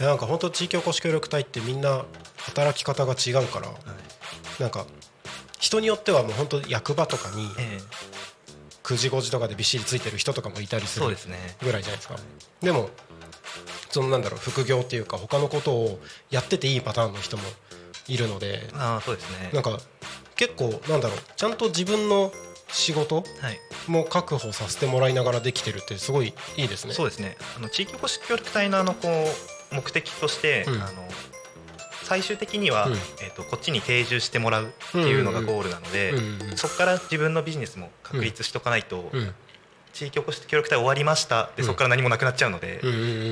[0.00, 0.06] に。
[0.06, 2.04] なんか本当地域おこし協力隊ってみんな
[2.38, 3.68] 働き方が違うから
[4.58, 4.86] なんか
[5.58, 8.10] 人によってはもう本当役場とかにええ。
[8.82, 11.06] 9時5時とかでびっしりついてる人とかもいたりする
[11.62, 12.16] ぐらいじゃないですか。
[12.60, 12.90] でも
[13.90, 17.42] そのなんだろう副業っていうか他のことをやってていいパターンの人も
[18.08, 19.50] いるのでああそうですね。
[19.52, 19.78] なんか
[20.34, 22.32] 結構なんだろうちゃんと自分の
[22.72, 23.24] 仕事はい
[23.90, 26.94] も確保させてもらいながらできてるってすごいいいですね。
[26.94, 27.36] そうですね。
[27.56, 29.08] あの地域おこし協力隊のあのこ
[29.72, 30.74] う目的として、うん。
[30.82, 31.08] あの
[32.04, 32.92] 最終的には、うん。
[32.94, 39.34] えー、とこっちに定住してもらうっていうのがゴールなので、うんうんうんそこから自分のビジネスも確立しとかないと、うん
[39.92, 42.80] 地域おこし協力隊終わりましたでうんそこから何もなくなっちゃうので、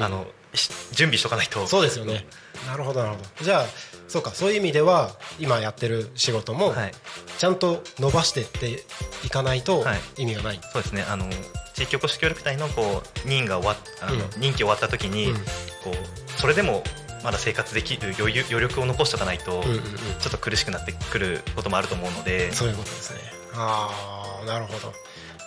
[0.01, 2.27] あのし準備しとかないとそうですよね。
[2.67, 3.45] なるほどなるほど。
[3.45, 3.67] じゃあ
[4.09, 6.93] そうかそういう意味では今やってる仕事もはい
[7.39, 8.83] ちゃんと伸ばしてって
[9.25, 10.61] いかないとはい意味がない。
[10.73, 11.27] そうですねあの
[11.75, 15.37] 地域おこし協力隊のこう任が終わっあの、うん任期終わった時に、うん
[15.85, 16.83] こうそれでも
[17.25, 19.63] まだ生活できる余裕余力を残しておかないと、うん。
[19.63, 23.21] ちょっと苦しくなってくることもあると思うのでそういうことですね。
[23.55, 24.93] ああなるほど。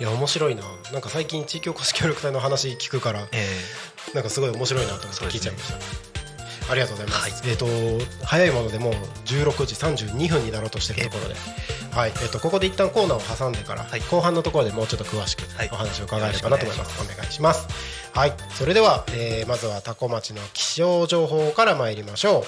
[0.02, 0.64] いや面白いな。
[0.92, 3.46] なんか最近地域おこし協力隊の話聞くからえ
[4.16, 5.72] なんかすごい面白いなと思って聞いちゃいまし
[6.66, 6.72] た。
[6.72, 7.48] ありがとうございます。
[7.48, 7.68] えっ、と
[8.26, 8.94] 早いものでもう
[9.26, 11.36] 16時32分になろうとしているところで、
[11.92, 12.14] はい。
[12.24, 17.00] えっ、とここで一旦コーナーを挟んでから、はい後半のところでもうちょっと詳しくはいお話を伺えればなと思います。
[17.00, 17.68] お願いします。
[18.12, 18.34] はい。
[18.56, 22.44] それでは、えーまずはタコ町の気象情報から参りましょう。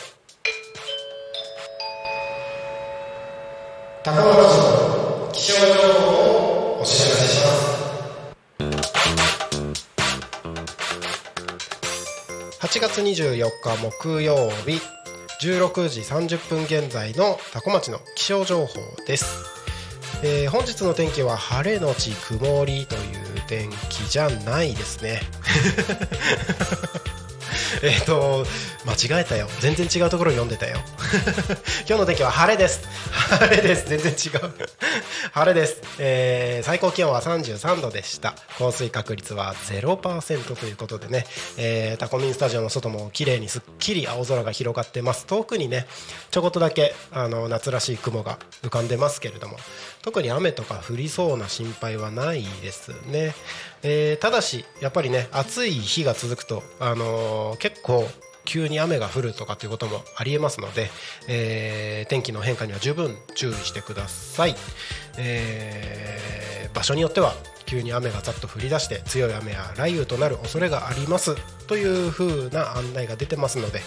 [4.02, 7.94] タコ町の気象情報をお知らせします。
[12.60, 14.82] 8月24日木曜日
[15.42, 18.74] 16時30分現在の多古町の気象情報
[19.08, 19.46] です、
[20.24, 23.02] えー本日の天気は晴れのち曇りという
[23.48, 25.22] 天気じゃないですね
[27.82, 28.46] えっと
[28.86, 29.48] 間違えたよ。
[29.60, 30.78] 全然違うところ読んでたよ。
[31.88, 32.82] 今日の天気は晴れです。
[33.12, 33.88] 晴れです。
[33.88, 34.54] 全然違う。
[35.34, 38.36] 晴れです、えー最高気温は33度でした。
[38.58, 41.26] 降水確率は0%ということでね、
[41.58, 45.26] えータコミンスタジオの外も綺麗にすっきり青空が広がってます。
[45.26, 45.88] 遠くにね
[46.32, 49.58] ちょこっとだけあの夏らしい雲が浮かんでますけれども。
[50.04, 53.34] 特に雨とか降りそうな心配はないですね、
[53.84, 58.08] えーただしやっぱりね暑い日が続くと、あのー結構
[58.46, 60.90] 急に雨が降るとかということもありえますので、
[61.28, 64.56] えー天気の変化には十分注意してください、
[65.18, 67.34] えー場所によっては
[67.66, 71.36] 急に雨がざっと降り出して強い雨や雷雨となる恐れがあります。
[71.68, 73.82] という風な案内が出てますので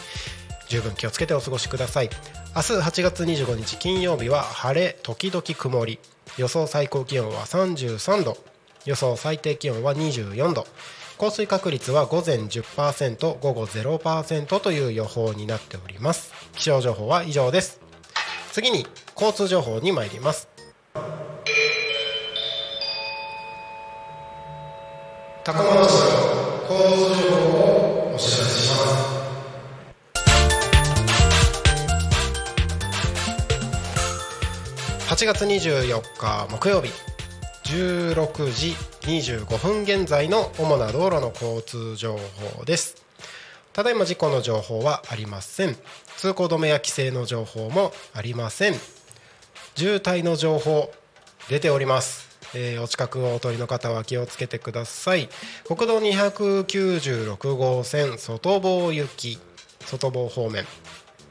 [0.68, 2.10] 十分気をつけてお過ごしください。
[2.54, 5.98] 明日8月25日金曜日は晴れ時々曇り。
[6.38, 8.55] 予想最高気温は33度。
[8.86, 10.66] 予想最低気温は24度。
[11.18, 16.32] 降水確率は午前10%午後0%という予報になっております。
[16.52, 17.80] 気象情報は以上です。
[18.52, 20.48] 次に交通情報に参ります。
[25.44, 26.02] 高松市
[26.68, 27.58] 交通情報
[28.10, 28.76] をお知らせしま
[35.08, 35.14] す。
[35.14, 37.15] 8月24日木曜日。
[37.66, 38.76] 16時
[39.08, 42.16] 25分現在の主な道路の交通情
[42.56, 43.02] 報です。
[43.72, 45.76] ただいま事故の情報はありません。
[46.16, 48.74] 通行止めや規制の情報もありません。
[49.74, 50.92] 渋滞の情報
[51.48, 52.28] 出ております。
[52.54, 55.28] えーお近くをお通りの方は気をつけてください。
[55.66, 59.40] 国道296号線外房行き
[59.80, 60.64] 外房方面。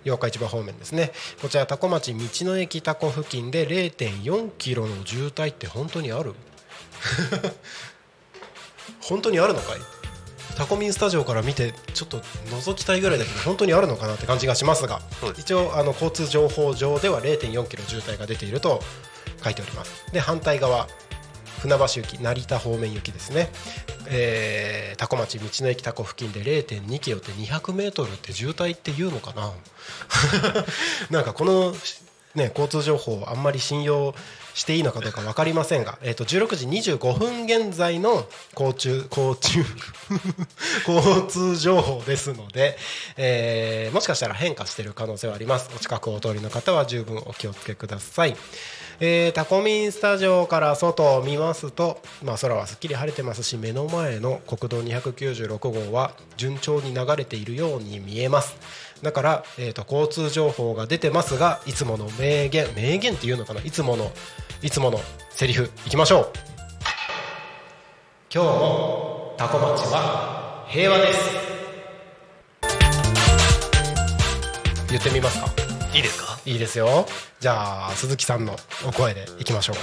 [0.06, 1.12] 八日市場方面ですね。
[1.42, 6.34] こちら多古町道の駅多古付近で0.4キロの渋滞って本当にある？
[9.02, 9.80] 本当にあるのかい？
[10.58, 15.02] タコミンスタジオから見てちょっと覗きたいぐらいだけど本当にあるのかなって感じがしますが
[15.38, 18.82] 一応あの交通情報上では0.4キロ渋滞が出ていると
[19.44, 20.06] 書いております。
[20.14, 20.88] で反対側
[21.66, 23.50] 船橋行き成田方面行きですね、
[24.08, 29.52] えー、多古町道の駅多古付近で0.2キロって200メートルって渋滞って言うのかな？
[31.10, 31.76] なんかこの、
[32.36, 34.14] ね、交通情報あんまり信用
[34.54, 38.26] していいのかどうか分かりませんが、えー、と16時25分現在の
[38.58, 39.66] 交通交通
[40.88, 42.78] 交通情報ですので、
[43.18, 45.70] えーもしかしたら変化している可能性はあります。
[45.76, 48.36] お近くお通りの方は十分お気をつけください。
[49.00, 58.56] えータコミンスタジオから外を見ますと、まあ、空はすっきり晴れてますし目の前の国道296号は順調に流れているように見えます。
[59.02, 63.62] だから、えー、と交通情報が出てますがいつもの名言名言っていうのかな？
[63.62, 64.12] いつもの
[64.62, 66.30] いつものセリフいきましょう。
[68.34, 71.20] 今日もタコ町は平和です。
[74.90, 75.48] 言ってみますか？
[75.94, 76.25] いいですか？
[76.46, 77.08] いいですよ。
[77.40, 78.56] じゃあ鈴木さんの
[78.88, 79.76] お声でいきましょう。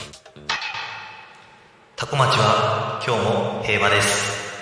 [1.97, 3.23] タコ町は今日
[3.59, 4.53] も平和です。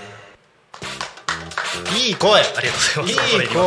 [1.98, 2.40] いい声。
[2.40, 3.36] ありがとうございます。
[3.36, 3.61] いい声。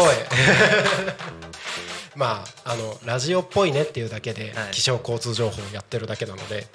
[2.17, 4.71] まああのラジオっぽいねっていうだけではい。
[4.71, 6.65] 気象交通情報をやってるだけなので、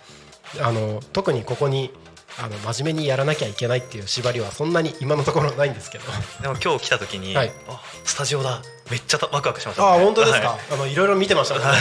[0.60, 1.92] あの特にここに
[2.38, 6.04] あの真面目にやらなきゃいけないっていう縛りはそんなに今のところないんですけど。
[6.40, 7.52] でも今日来た時に、はい。
[7.68, 10.60] あスタジオだめっちゃワクワクしました、ああ本当ですか、はい。
[10.72, 11.80] あのいろいろ見てましたもんね、はい。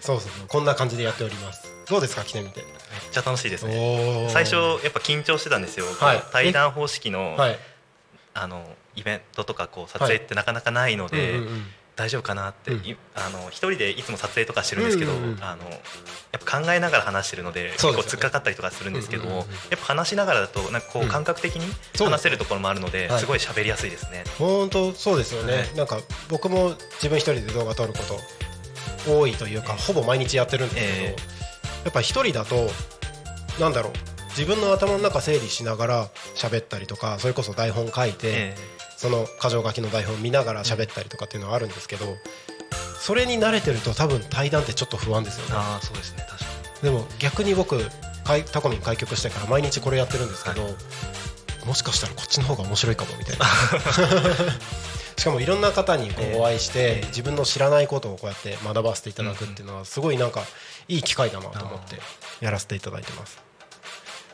[0.00, 1.72] そうそうこんな感じでやっております。
[1.88, 2.70] どうですか来てみてめっ
[3.10, 4.28] ちゃ楽しいですね。
[4.30, 6.22] 最初やっぱ緊張してたんですよ、はい。
[6.32, 7.58] 対談方式の,、はい。
[8.34, 11.66] あのイベントとかこう撮影ってなかなかないので、うんうんうん
[11.98, 12.86] 大丈夫かなって、うん。
[12.86, 15.42] いあの一人でいつも撮影とかしてるんですけど、うんうんうん。
[15.42, 15.80] あのやっ
[16.44, 19.50] ぱ考えながら話してるので結構突っかかったりとかするんですけども、うんうんうん。
[19.50, 21.08] やっぱ話しながらだとなんかこううん。
[21.08, 21.66] 感覚的に
[21.98, 23.18] 話せるところもあるので、はい。
[23.18, 24.22] すごい喋りやすいですね。
[24.38, 25.74] 本当そうですよね、はい。
[25.74, 27.98] なんか僕も自分一人で動画撮るこ
[29.04, 29.82] と多いというか、ええ。
[29.82, 31.16] ほぼ毎日やってるんですけど、え
[31.84, 32.70] やっぱ一人だと
[33.58, 33.92] なんだろう。
[34.38, 38.56] 自分の頭の中整理しながら喋ったりとかそれこそ台本書いて、え
[38.98, 42.16] その箇条書きの台本見ながら喋ったりとかっていうのはあるんですけど
[42.98, 45.52] それに慣れてると多分対談ってちょっと不安ですよね。
[45.54, 46.26] ああそうですね。
[46.28, 46.44] 確か
[46.82, 46.82] に。
[46.82, 47.78] でも逆に僕
[48.52, 50.62] タコミン開局してから毎日これやってるんですけど、
[51.64, 53.46] もしかしたらこっちの方が面白いかもみたいな。
[55.16, 60.42] しかもいろんな方にこうお会いして自分の知らないことをこうやって学ばせていただくっていうのはすごいなんか
[60.88, 62.00] いい機会だなと思って
[62.40, 63.38] やらせていただいてます。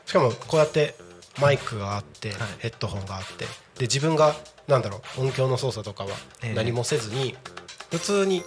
[0.07, 0.95] しかもこうやって
[1.41, 2.39] マイクがあってはい。
[2.59, 3.49] ヘッドホンがあってで
[3.83, 4.35] 自分が
[4.69, 6.11] なんだろう音響の操作とかは
[6.43, 6.55] ええ。
[6.55, 7.35] 何もせずに
[7.91, 8.43] 普通に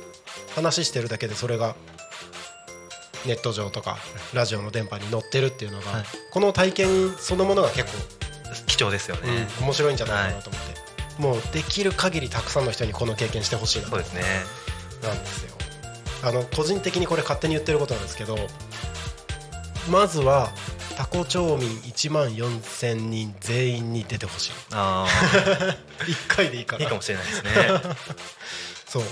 [0.55, 1.75] 話してるだけでそれが
[3.25, 3.97] ネット上とか
[4.33, 6.03] ラジオの電波に乗ってるっていうのが、はい。
[6.31, 7.91] この体験そのものが結構、
[8.67, 14.21] 貴重ですよね、面白いんじゃないかなと思って、もうできる限りたくさんの人にこの経験してほしいなとそうですね。
[15.03, 15.57] なんですよ。
[16.23, 18.37] あの個人的にこれ勝手に言ってることなんですけど
[19.91, 20.49] まずは
[20.97, 24.51] タコ町民1万4000人全員に出てほしい。
[24.73, 25.05] あ
[25.99, 26.79] 1 回でいいから。
[26.79, 27.51] あいいかもしれないですね。
[28.89, 29.03] そう。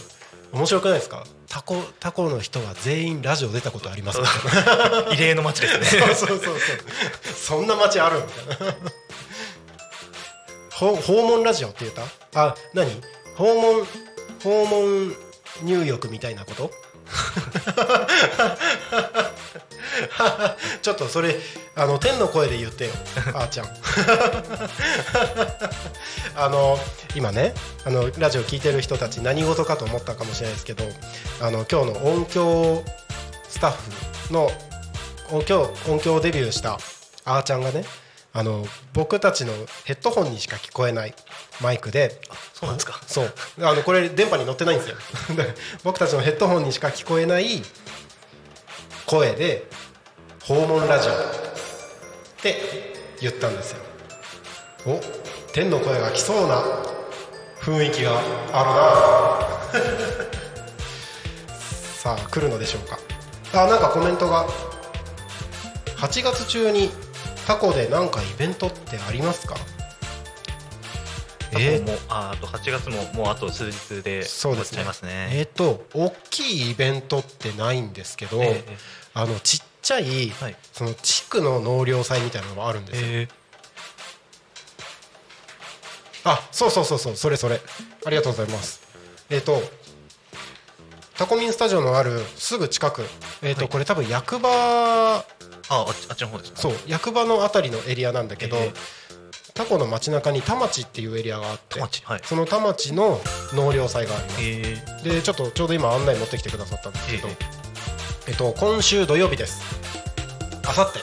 [0.53, 1.23] 面白くないですか？
[1.47, 4.19] タコタコの人は全員ラジオ出たことあります。
[5.13, 6.07] 異例の街ですね。
[6.07, 6.59] なそうそうそう。
[6.59, 8.23] そうそんな街ある？
[8.49, 8.75] みたいな
[10.71, 11.93] ほ訪問ラジオって言っ
[12.31, 12.41] た？
[12.47, 12.89] あ何？
[13.35, 13.87] 訪問
[14.43, 15.15] 訪問
[15.61, 16.71] 入浴みたいなこと？
[20.81, 21.35] ちょっとそれ
[21.75, 22.91] あの天の声で言ってよ
[23.33, 23.67] あーちゃん。
[26.35, 26.77] あの
[27.15, 27.53] 今ね
[27.85, 30.83] あのラジオ聞いてる人たち何事かと思ったかもしれないですけど
[31.41, 32.83] あの今日の音響
[33.47, 33.73] スタッ
[34.27, 34.51] フの
[35.31, 36.77] 音響音響デビューした
[37.23, 37.85] あーちゃんがね
[38.33, 39.53] あの僕たちの
[39.85, 41.15] ヘッドホンにしか聞こえない
[41.61, 42.19] マイクで
[42.53, 42.99] そうなんですか。
[43.07, 43.33] そう。
[43.61, 44.97] あのこれ電波に乗ってないんですよ。
[45.37, 47.63] で僕たちのヘッドホンにしか聞こえない
[49.05, 49.69] 声で
[50.47, 51.11] 訪問ラジオ。
[51.11, 51.15] っ
[52.39, 52.55] て
[53.19, 53.79] 言ったんですよ。
[54.85, 55.01] お
[55.51, 56.63] 天の声が来そうな。
[57.61, 58.19] 雰囲気が
[58.53, 59.95] あるな。
[61.97, 62.99] さあ来るのでしょうか。
[63.53, 64.45] あなんかコメントが。
[65.97, 66.91] 8月中に
[67.47, 69.55] タコで何かイベントってありますか？
[71.53, 74.77] えー、もうああと8月ももうあと数日でそうですね。
[74.77, 75.29] 終わっちゃいますね。
[75.31, 78.77] えっ、と大きいイベントってないんですけど、ええ
[79.15, 80.55] あのちっちゃい、はい。
[80.73, 83.27] その地区の納涼祭みたいなのがあるんですよ、え。
[86.23, 87.61] あそうそうそうそうそれそれ。
[88.03, 88.81] ありがとうございます。
[89.29, 89.61] えっ、と
[91.15, 93.03] タコミンスタジオのあるすぐ近く。
[93.43, 93.69] えっ、と、はい。
[93.69, 95.23] これ多分役場あ
[95.69, 96.57] あっちあっちの方ですか？
[96.61, 98.73] そう役場のあたりのエリアなんだけど、ええ。
[99.53, 102.21] タコの街中に田町っていうエリアがあってはい。
[102.23, 103.21] その田町の
[103.53, 104.37] 納涼祭があります。
[104.41, 104.83] え。
[105.03, 107.64] でちょっとちょうど今案内持ってきてくださったんですけど、え
[108.27, 109.61] えっと、今週土曜日です。
[110.67, 110.99] あさって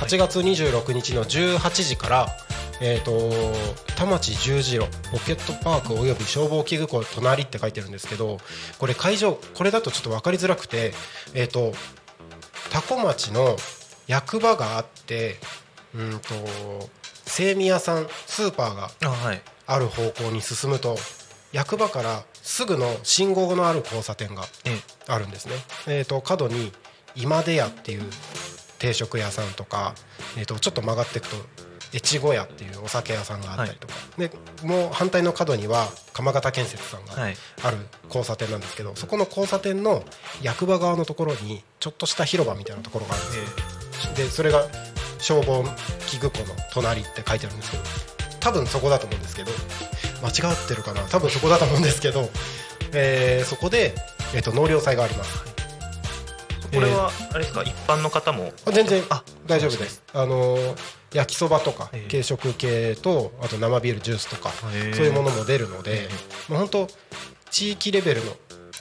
[0.00, 2.26] 8月26日の18時から、
[2.80, 3.30] えっと
[3.96, 8.38] 田町十字路ポケットパークおよび消防器具庫隣って書いてるんですけど
[8.80, 10.92] これ会場これだとちょっと分かりづらくて
[11.32, 11.72] えっ、と
[12.72, 13.56] 多古町の
[14.08, 15.36] 役場があって
[15.94, 16.90] うんと
[17.24, 18.90] 精味屋さんスーパーが
[19.68, 20.96] ある方向に進むと
[21.52, 25.54] 役場からすぐの信号のある交差点がえあるんですね。
[25.86, 26.72] えー、と角に
[27.14, 28.02] 今出屋っていう
[28.78, 29.94] 定食屋さんとか、
[30.36, 31.36] えー、とちょっと曲がっていくと
[31.94, 34.30] 越後屋っていうお酒屋さんがあったりとか、で
[34.64, 37.36] もう反対の角には鎌形建設さんがはい。
[37.62, 37.76] ある
[38.06, 40.02] 交差点なんですけどそこの交差点の
[40.42, 44.14] 役場側のところにちょっとした広場みたいなところがあるんですよ。
[44.14, 44.66] でそれが
[45.18, 45.64] 消防
[46.06, 47.82] 器具庫の隣って書いてあるんですけど
[48.40, 49.52] 多分そこだと思うんですけど
[50.22, 51.02] 間違ってるかな。
[51.02, 52.30] 多分そこだと思うんですけど、
[52.92, 53.94] えーそこで、
[54.34, 55.44] えー、と納涼祭があります。
[56.72, 57.62] これはあれですか？
[57.62, 58.52] 一般の方も？
[58.64, 59.02] あ全然。
[59.10, 60.02] あ大丈夫です。
[60.14, 60.76] あのー
[61.12, 62.10] 焼きそばとかええ。
[62.10, 64.94] 軽食系とあと生ビールジュースとかへえ。
[64.94, 66.08] そういうものも出るのでえ
[66.48, 66.88] もう本当
[67.50, 68.32] 地域レベルの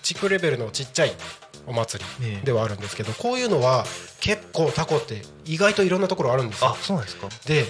[0.01, 1.11] 地区レベルのちっちゃい
[1.67, 2.45] お祭えりえ。
[2.45, 3.83] ではあるんですけどこういうのは
[4.21, 6.69] 結構タコって意外といろんなところあるんですよ。
[6.69, 7.27] あそうなんですか。
[7.45, 7.65] で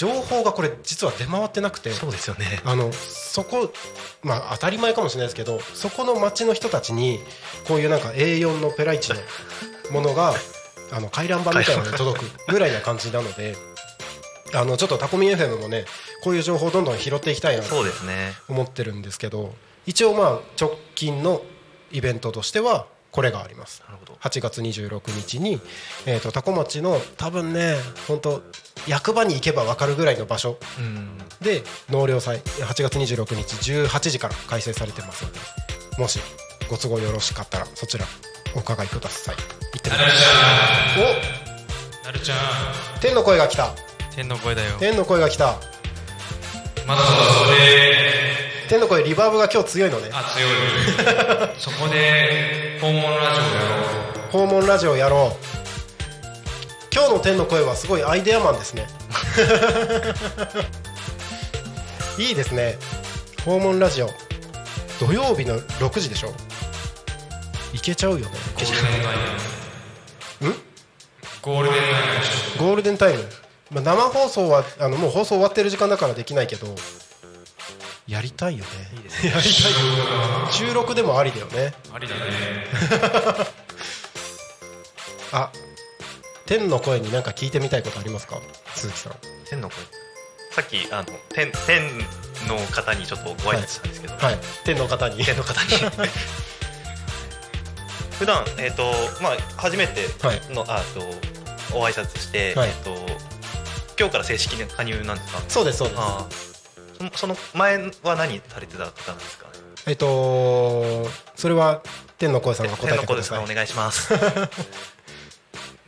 [0.00, 2.62] 情報がこれ実は出回ってなくてそうですよね。
[2.64, 3.70] あのそこ
[4.22, 7.18] まあ当たり前かもしれないですけどそこの町の人たちに
[7.68, 9.16] こういうなんか A4 のペライチの
[9.92, 10.34] ものが
[10.90, 13.54] あの回覧板みたいなので届くぐらいな感じなので
[14.54, 15.84] あのちょっとタコミン FM もね
[16.24, 17.84] こういう情報をどんどん拾っていきたいなと
[18.48, 21.42] 思ってるんですけど一応まあ直近の
[21.92, 23.82] イベントとしてはこれがあります。
[23.86, 25.60] なるほど8月26日に、
[26.06, 28.42] えー、とタコ町の多分ね本当
[28.86, 30.58] 役場に行けば分かるぐらいの場所。
[30.78, 31.18] うん。
[31.40, 35.38] で納涼祭8月26日18時から開催されてますので
[35.98, 36.20] もし
[36.68, 38.04] ご都合よろしかったらそちら
[38.54, 39.36] お伺いください。
[39.36, 41.40] 行ってください。
[42.04, 42.38] なるちゃん。
[42.96, 43.74] お天の声が来た。
[44.14, 44.76] 天の声だよ。
[44.78, 45.56] 天の声が来た。
[46.86, 48.10] まずはそれ
[48.68, 50.10] 天の声リバーブが今日強いのね。
[50.12, 50.50] あ強い。
[51.58, 55.36] そこで訪問ラジオやろう訪問ラジオやろう。
[56.94, 58.86] 今日の天の声はすごいアイデアマンですね。
[62.18, 62.78] いいですね。
[63.44, 64.10] 訪問ラジオ。
[65.00, 66.32] 土曜日の6時でしょ。
[67.74, 68.38] いけちゃうよね。
[68.62, 70.54] ゴールデンタイム
[71.42, 71.94] ゴールデンタイ
[72.54, 73.24] ムゴールデンタイム、
[73.70, 76.74] まあ、生放送はあのもう放送終わってる時間だからできないけど
[78.06, 78.70] やりたいよね。
[79.30, 80.52] やりたい。
[80.52, 81.72] 収録でもありだよね。
[81.90, 82.20] ょありだね
[85.32, 85.50] あ
[86.46, 88.40] 天の声に何か聞いてみたいことありますか？
[88.74, 89.14] 鈴木さん。
[89.48, 89.78] 天の声？
[90.52, 91.82] さっきあの天天
[92.48, 94.38] の方にちょっとご挨拶したんですけど、はい。
[94.64, 95.24] 天の方に。
[95.24, 95.68] 天の方に。
[98.18, 100.40] 普段えっ、とまあ初めてはい。
[100.50, 101.00] の、あと
[101.78, 102.68] お挨拶して、はい。
[102.68, 102.90] えっ、と
[103.98, 105.42] 今日から正式な加入なんですか？
[105.48, 106.00] そうですそうです。
[106.00, 107.10] ああ。
[107.16, 109.46] その前は何されてた方なんですか？
[109.86, 111.06] えっと
[111.36, 111.80] それは
[112.18, 113.38] 天の声さんが答えてください。
[113.38, 114.12] かお願いします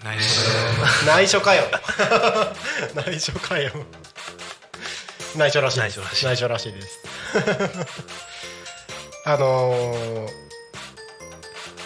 [0.05, 1.63] 内緒だよ内緒かよ。
[2.95, 3.71] 内緒かよ。
[5.37, 5.99] 内緒らしいです。
[6.01, 6.27] 内緒らしい。
[6.27, 6.99] 内緒らしいです。
[9.25, 10.43] あのー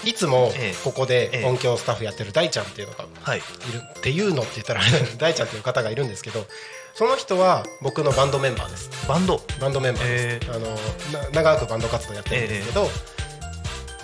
[0.04, 0.74] いつもええ。
[0.84, 1.44] ここでええ。
[1.44, 3.38] 音響スタッフやってる大ちゃんっていうのがはい。
[3.38, 3.42] い
[3.72, 4.80] るっていうのって言ったら
[5.18, 6.46] 大ちゃんっていう方がいるんですけど
[6.94, 8.88] その人は僕のバンドメンバーです。
[9.08, 9.42] バンド。
[9.60, 10.70] バンドメンバーです、あの
[11.12, 12.90] な長くバンド活動やってるんですけど、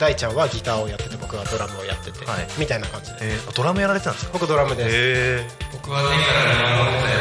[0.02, 2.48] 大ちゃんはギターをやってて僕はドラムをやってて、はい。
[2.58, 4.32] みたいな感じです、えー、ドラムやられてたんですか？
[4.32, 6.42] 僕ドラムです、へ僕は天から
[6.74, 7.20] 見守ってたよ。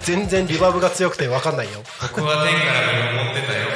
[0.00, 1.80] 全然リバーブが強くて分かんないよ。
[2.00, 2.80] 僕は天から
[3.12, 3.68] 見守ってたよ。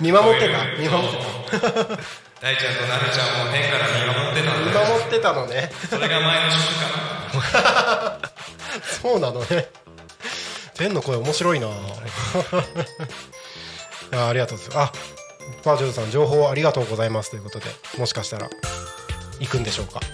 [0.00, 0.64] 見守ってた？
[0.78, 1.16] 見守って
[1.58, 1.66] た。
[2.40, 5.72] 大ちゃんとなるちゃんも天から見守ってたん見守ってたのね。
[5.90, 8.30] それが前の職かな。
[9.02, 9.68] そうなのね。
[10.74, 11.66] 天の声面白いな。
[14.12, 14.92] あありがとうございます。
[14.92, 14.92] あ
[15.62, 17.30] パージョンさん情報ありがとうございます。
[17.30, 17.66] ということで
[17.98, 18.48] もしかしたら
[19.40, 20.00] 行くんでしょうか？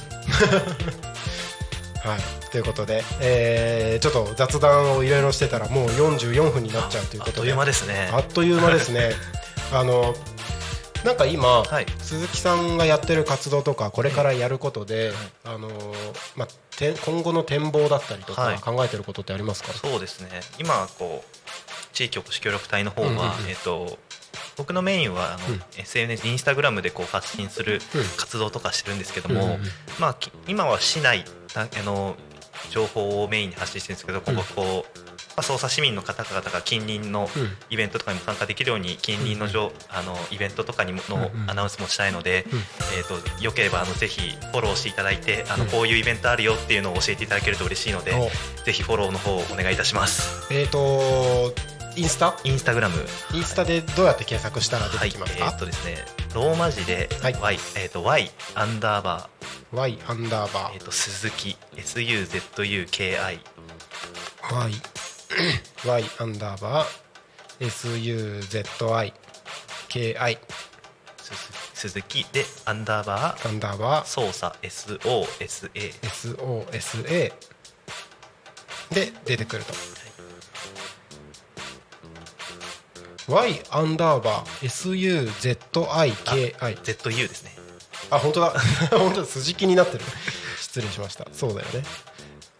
[2.08, 2.20] はい。
[2.50, 7.38] ということで、えーちょっと雑談をいろいろしてたらもう44分になっちゃうということで。
[7.38, 8.10] あっという間ですね。
[8.12, 9.12] あっという間ですね。
[9.72, 10.14] あの
[11.04, 11.86] なんか今、はい。
[12.00, 15.12] 鈴木さんがやってる活動とかこれからやることで、
[15.44, 15.68] あの
[16.36, 18.58] まあ、て今後の展望だったりとか、はい。
[18.60, 19.72] 考えてることってありますか？
[19.72, 20.40] そうですね。
[20.58, 23.28] 今こう地域おこし協力隊の方は、うんうんうん。
[23.48, 23.98] えっ、と
[24.56, 25.62] 僕のメインはあの、うん。
[25.78, 28.02] SNS インスタグラムでこう発信するうん。
[28.16, 29.60] 活動とかしてるんですけども、うんうんうん。
[29.98, 32.16] まあき今は市内たあの
[32.70, 34.98] 情報をメインに発信してるんですけど今後こう、
[35.34, 37.48] まあ、捜査市民の方々が近隣のうん。
[37.70, 41.50] イベントとかにも参加できるように近隣のじょ、あのイベントとかにものうんうん。
[41.50, 42.58] アナウンスもしたいので、うん。
[42.98, 45.70] えー、とよければあのぜひフォローしていただいてあのうん。
[45.70, 48.64] こういうイベントあるよっていうのを教えていただけると嬉しいので、お。
[48.64, 50.52] ぜひフォローの方お願いいたします。
[50.52, 51.52] えっ、と
[51.94, 52.34] インスタ？
[52.44, 52.96] インスタグラム。
[53.34, 55.96] インスタでどうやって検索したら出てきますか、はい、えーっとですね
[56.34, 57.34] ローマ字ではい。
[57.40, 59.28] Y、えーっと Y アンダーバ
[59.72, 61.56] Y アンダーバーえーっと鈴木。
[61.76, 63.38] SUZUKI ー
[64.52, 64.72] Y
[65.86, 69.12] Y アンダーバー SUZI
[69.88, 70.38] KI
[71.18, 72.24] 鈴鈴木。
[72.32, 75.70] でアンダーバーアンダーバー操作 SOSA
[76.02, 77.32] SOSA
[78.90, 79.72] で出てくると、
[83.28, 87.52] Y アンダーバー SUZIKI ZU ですね。
[88.10, 88.54] あ本当だ。
[88.90, 89.26] 本当だ。
[89.30, 90.04] 筋気になってる。
[90.60, 91.26] 失礼しました。
[91.32, 91.84] そうだよね。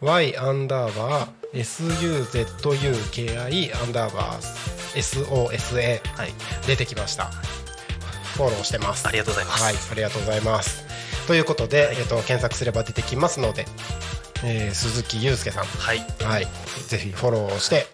[0.01, 6.35] Y アンダーバー SUZUKI アンダーバー SOSA はい。
[6.67, 7.31] 出てきました。
[8.37, 9.07] フォローしてます。
[9.07, 9.63] ありがとうございます。
[9.63, 10.85] はいありがとうございます。
[11.27, 13.67] ということで、えっと、検索すれば出てきますので、
[14.45, 15.65] えー鈴木祐介さん。
[15.65, 16.05] はい。
[16.23, 16.49] はい。
[16.89, 17.87] ぜひフォローをして、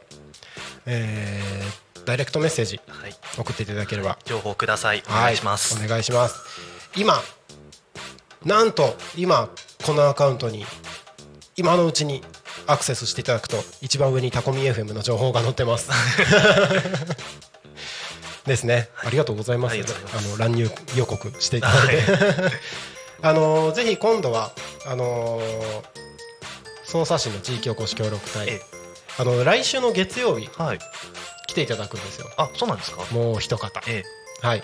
[0.87, 3.15] えーダイレクトメッセージはい。
[3.39, 4.19] 送っていただければ。
[4.25, 5.03] 情報ください。
[5.09, 6.41] お願いします、はい、お願いします。
[6.97, 7.21] 今
[8.45, 9.51] なんと今
[9.85, 10.65] このアカウントに
[11.57, 12.23] 今のうちに
[12.67, 15.91] アクセスしていただくと一番上にタコミ FM の情報が載ってます。
[18.47, 18.89] ですね。
[19.05, 19.73] ありがとうございます。
[19.73, 20.27] ありがとうございます。
[20.29, 22.03] あの乱入予告していただいて、
[23.23, 24.53] あのぜひ今度は
[24.87, 25.41] あの
[26.85, 28.49] 匝瑳市の地域おこし協力隊。
[28.49, 28.79] ええ。
[29.19, 30.79] あの来週の月曜日はい
[31.49, 32.29] 来ていただくんですよ。
[32.37, 33.03] あそうなんですか？
[33.13, 33.81] もう一方。
[33.89, 34.05] え
[34.41, 34.63] はい、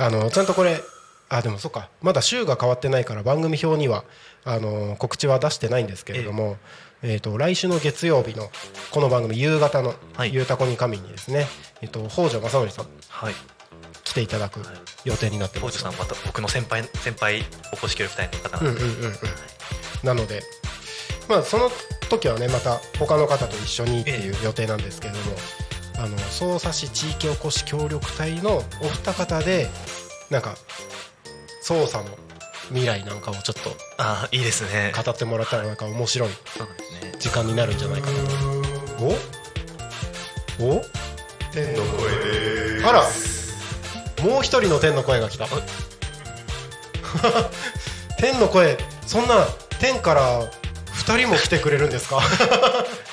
[0.00, 0.80] あのちゃんとこれ
[1.28, 1.88] あでもそっか。
[2.02, 4.04] まだ週が変わってないから番組表には
[4.44, 6.56] あの告知は出してないんですけれども、
[7.02, 8.50] えー、と来週の月曜日の
[8.90, 11.46] この番組夕方のはい「ゆうたこに神」にですね、
[11.82, 13.34] えー、と北条正則さんはい。
[14.04, 14.60] 来ていただく
[15.04, 15.78] 予定になってます。
[15.78, 19.14] 北条さんまた僕の先輩先輩おこし協力隊の方うんなんで、うんうんうん
[20.02, 20.42] なので
[21.28, 21.70] まあその
[22.08, 25.36] 時はねまた他の方と一緒にっていう予定なんですけれども、
[25.98, 29.68] あの匝瑳市地域おこし協力隊のお二方で
[30.30, 30.56] なんか
[31.64, 32.06] 捜査の
[32.68, 34.92] 未来なんかをちょっとあいいですね。
[34.94, 36.28] 語ってもらったらなんか面白い
[37.18, 38.18] 時間になるんじゃないかな
[38.98, 39.04] と。
[40.64, 40.68] お？
[40.78, 40.82] お？
[41.52, 43.02] 天の声であら！
[44.24, 45.46] もう一人の天の声が来た。
[48.18, 48.76] 天の声
[49.06, 49.46] そんな
[49.78, 50.40] 天から
[50.92, 52.20] 二人も来てくれるんですか？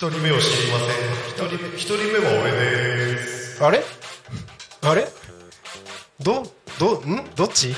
[0.00, 0.88] 一人目を知りません。
[1.26, 3.64] 一人目一人目は俺です。
[3.64, 3.82] あれ？
[4.82, 5.08] あれ？
[6.20, 6.44] ど
[6.78, 7.28] どん？
[7.34, 7.74] どっち？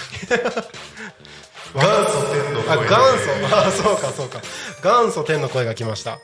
[1.73, 4.43] 元祖天のあ声元祖あそうかそうか。
[4.85, 6.18] 元祖天の声が来ました。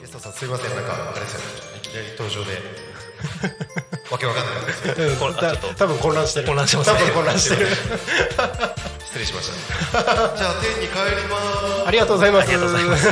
[0.00, 0.74] ゲストさんすいません。
[0.74, 1.46] なんかあれですよね。
[1.76, 2.60] いきなり登場で。
[4.10, 4.64] わけわかんない。
[4.66, 5.74] ですうんたこれあちょっと。
[5.74, 6.46] 多分混乱してる。
[6.48, 6.90] 混乱してます。
[6.92, 7.68] ね多分混乱してる。
[9.06, 9.50] 失礼しまし
[9.92, 10.02] た。
[10.02, 11.38] じゃあ天に帰りま
[11.84, 11.86] す。
[11.86, 12.48] ありがとうございます。
[12.48, 13.08] ありがとうございます。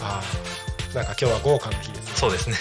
[0.00, 0.45] あ ー
[0.96, 2.06] なんか今日は豪華な日です。
[2.06, 2.56] ねそうですね。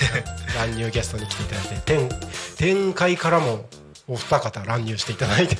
[0.57, 1.81] 乱入ゲストに来ていただいて。
[1.86, 2.09] 天
[2.57, 3.69] 天界からも
[4.09, 5.55] お二方乱入していただいて。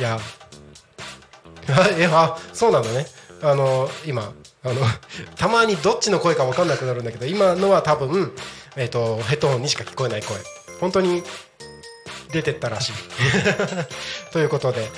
[0.00, 0.18] いや
[1.70, 3.06] あえあそうなのね。
[3.42, 4.32] あの今
[4.64, 4.74] あの
[5.36, 8.32] たまにどっちの声か分かんなくなるんだけど今のは多分、
[8.74, 10.36] えー、とヘッドホンにしか聞こえない声。
[10.80, 11.22] 本当に
[12.32, 12.92] 出てったらしい。
[14.32, 14.90] ということで。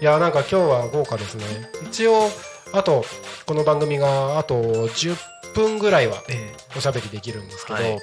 [0.00, 1.68] いやなんか今日は豪華ですね。
[1.88, 2.30] 一応
[2.72, 3.04] あと
[3.44, 5.16] この番組があと10
[5.56, 7.98] 分ぐらいはえおしゃべりできるんですけど、はい。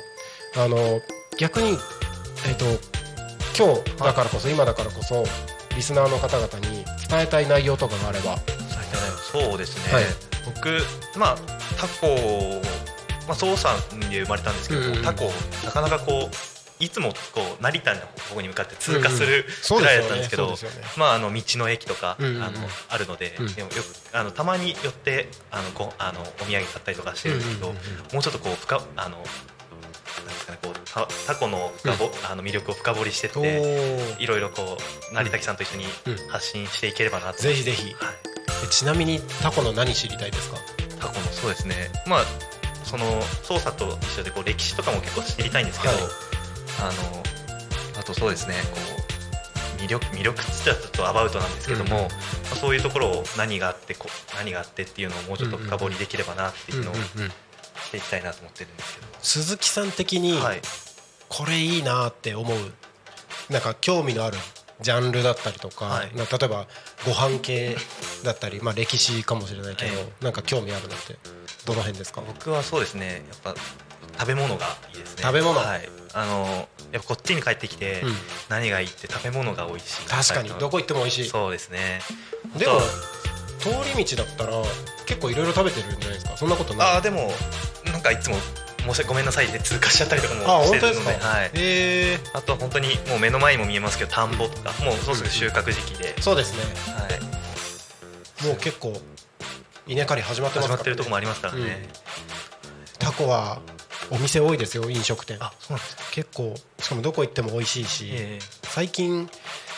[0.58, 1.02] あの
[1.40, 1.78] 逆に
[2.48, 2.66] えっ、と
[3.58, 5.24] 今日だからこそ、今だからこそ
[5.76, 8.38] リスナーの方々に伝えたい内容とかがあれば。
[9.32, 10.04] そうですね、はい。
[10.46, 10.80] 僕
[11.18, 11.38] まあ
[11.78, 12.62] タコ
[13.28, 13.74] まあ、操作
[14.10, 15.32] で生まれたんですけど、うんうんタコ
[15.66, 16.53] なかなかこう
[16.84, 18.02] いつもこう成田の
[18.34, 20.54] 方に向かって通過するぐらいだったんですけど、
[20.98, 22.36] まああの道の駅とか、うんうん。
[22.36, 22.58] うんあの
[22.90, 23.54] あるので、うん。
[23.54, 34.78] でもよくあのたまに寄ってあのごあのお土産買ったりとかしてるんですけど、うんうんうんもうちょっとこう深あのなんですかねこうたタコの深ぼ、あの魅力を深掘りしてっていろいろこ
[35.12, 37.94] う成滝さんと一緒にうん発信していければなと、ぜひぜひ。
[37.94, 38.16] はい、
[38.66, 40.58] えちなみにタコの何知りたいですか？
[41.00, 41.76] タコのそうですね。
[42.06, 42.24] まあ
[42.84, 43.06] その
[43.44, 46.04] 操作と一緒でこう歴史とかも結構知りたいんですけど、はい
[46.80, 48.80] あのあとそうですねこ
[49.80, 52.08] う魅力魅力っつったらちょっとアバウトなんですけども、うんま
[52.54, 54.08] あ、そういうところを何があってこ
[54.38, 60.62] 何があってっていうのをもうちょっと深掘りできればなっていうのをしていきたいなと思ってるんですけど、鈴木さん的にはい。
[61.30, 62.58] これいいなって思う
[63.52, 64.38] なんか興味のある
[64.82, 66.16] ジャンルだったりとか、はい。
[66.16, 66.68] な例えば
[67.06, 67.76] ご飯系
[68.24, 71.18] だったり、まあ、歴史かもしれないけど、えなんか興味あるのって
[71.66, 72.22] どの辺ですか？
[72.22, 73.56] 僕はそうですねやっぱ
[74.20, 75.24] 食べ物がいいですね。
[75.24, 75.58] 食べ物。
[75.60, 78.14] はいあのやっぱこっちに帰ってきて、うん。
[78.50, 80.08] 何がいいって食べ物が美味しい。
[80.08, 81.30] 確かにどこ行っても美味しい。
[81.30, 82.02] そうですね。
[82.58, 82.80] でも
[83.60, 84.54] 通り道だったら
[85.06, 86.38] 結構いろいろ食べてるんじゃないですか？
[86.38, 86.88] そんなことない？
[86.90, 87.32] ああでも
[87.86, 88.36] なんかいつも
[88.80, 96.64] 申し訳ごめんなさいで通過しちゃったりとかあもしてる本当ですか、のではい、えあとは本当にもう目の前にも見えますけど田んぼとかもうそうすぐ収穫時期で、ーそうですね。
[96.94, 97.08] は
[98.44, 98.94] い、もう結構
[99.88, 101.88] 稲刈り始まってますから、ね、始まってるとこもありますからね、
[103.00, 103.62] タコは
[104.12, 105.38] お店多いですよ飲食店。
[105.40, 109.30] あそうなんですか結構しかもどこ行っても美味しいし、え最近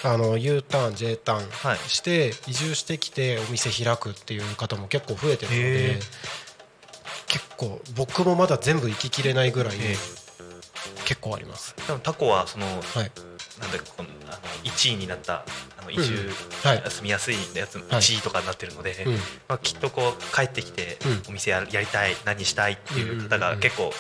[0.04, 1.78] あの U ターン J ターンはい。
[1.90, 6.00] して移住してきてお店開くっていう方も結構増えてるのへでえ。
[7.28, 9.96] 結構僕もまだ全部行ききれないぐらいえ。
[11.06, 11.76] 結構あります。
[11.88, 12.72] でもタコはその、は
[13.04, 13.12] い
[13.62, 15.46] なんだかこのあの1位になった
[15.80, 16.70] あの移住、うん。
[16.70, 16.84] はい。
[16.90, 17.86] 住みやすいやつはい。
[17.88, 19.14] 1位とかになってるので、うん。
[19.14, 19.20] ま
[19.56, 21.30] あ、きっとこう帰ってきてうん。
[21.30, 23.40] お店ややりたい何したいっていう方うんうんうんうん。
[23.40, 23.92] が結構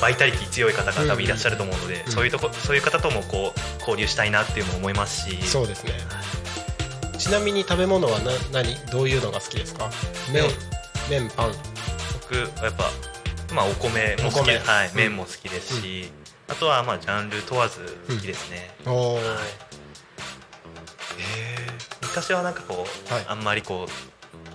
[0.00, 5.42] バイタリティ強い方が多分いらっしゃると思うので、うんそういうとこそういう方ともこう交流したいなっていうのも思いますし。
[5.42, 5.92] そうですね。
[7.18, 8.74] ちなみに食べ物はな何？
[8.90, 9.90] どういうのが好きですか？
[10.32, 10.44] 麺
[11.10, 11.52] 麺パン。
[12.14, 12.90] 僕はやっぱ、
[13.54, 14.96] まあ、お米も好きはいうん。
[14.96, 16.10] 麺も好きですし、
[16.52, 19.24] あとはまあジャンル問わず好きですね、おおー。
[19.24, 19.44] はい
[22.02, 23.24] 昔はなんかこう、はい。
[23.26, 23.90] あんまりこう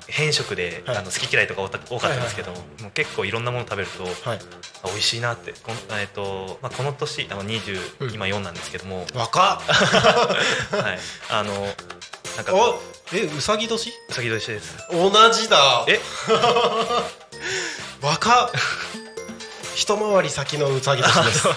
[0.07, 0.97] 変色で、はい。
[0.97, 2.57] あの好き嫌いとか多かったんですけど、も
[2.89, 4.39] う結構いろんなもの食べると、はい。
[4.83, 5.53] あ美味しいなって。
[5.53, 8.13] この,、えっとまあ、この年あの20、うん。
[8.13, 9.61] 今4なんですけども、若っ。
[10.79, 10.99] はい、
[11.31, 12.53] あのなんか
[13.11, 13.89] えうさぎ年？
[13.89, 14.77] ううさぎ年です。
[14.91, 15.83] 同じだ。
[15.87, 15.99] え？
[18.01, 18.51] 若っ
[19.77, 21.47] 一回り先のうさぎ年です。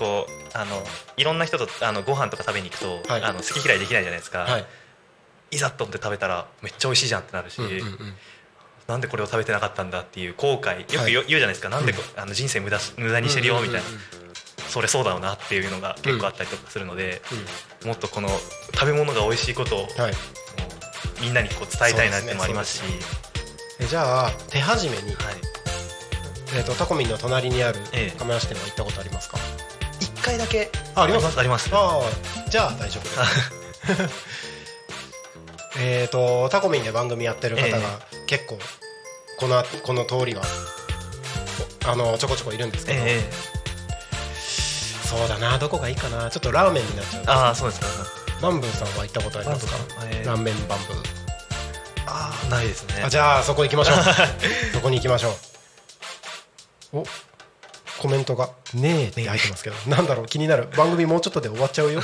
[0.00, 0.82] こうあの
[1.16, 3.22] いろんな人とあのご飯とか食べに行くと、はい。
[3.22, 4.66] あの好き嫌いできないじゃないですか、はい。
[5.52, 8.16] いざと思って食べたらめっちゃ美味しいじゃんってなるし、うんうんうん。
[8.88, 11.68] なんでこれを食べてなかったんだっていう後悔よく言う,、じゃないですか。
[11.68, 13.98] なんでこ、あの人生無駄し無駄にしてるよみたいな、うんうんう
[14.32, 14.34] ん。
[14.68, 17.22] それそうだよなっていうのが結構あったりとかするので、
[17.84, 18.28] もっとこの
[18.74, 20.10] 食べ物が美味しいことを、はい。
[20.10, 20.14] う
[21.20, 22.82] みんなにこう伝えたいなってもありますし。
[23.78, 25.55] えじゃあ手始めに、はい、
[26.54, 28.18] えー、とタコミンの隣にあるええ。
[28.18, 29.38] 亀梨店は行ったことありますか
[30.00, 30.70] ？1回だけ。
[30.94, 31.38] ああります？
[31.38, 34.14] ありますああじゃあ大丈夫です。
[35.78, 37.78] えっとタコミンで番組やってる方が
[38.26, 38.58] 結構
[39.38, 40.42] このこの通りは
[41.86, 43.30] おあのちょこちょこいるんですけど、ええ。
[45.06, 46.30] そうだなどこがいいかな。
[46.30, 47.24] ちょっとラーメンになっちゃう。
[47.26, 47.86] ああそうですか。
[48.42, 49.76] バンブーさんは行ったことありますか？
[50.04, 50.26] ええ。
[50.26, 51.02] ラーメンバンブー。
[52.06, 53.02] ああないですね。
[53.04, 53.96] あじゃあそこ行きましょう。
[54.72, 55.34] そこに行きましょう
[56.92, 57.04] お
[57.98, 60.68] コメントが「ねえ」って入ってますけどなんだろう気になる。
[60.76, 62.02] 番組もうちょっとで終わっちゃうよ。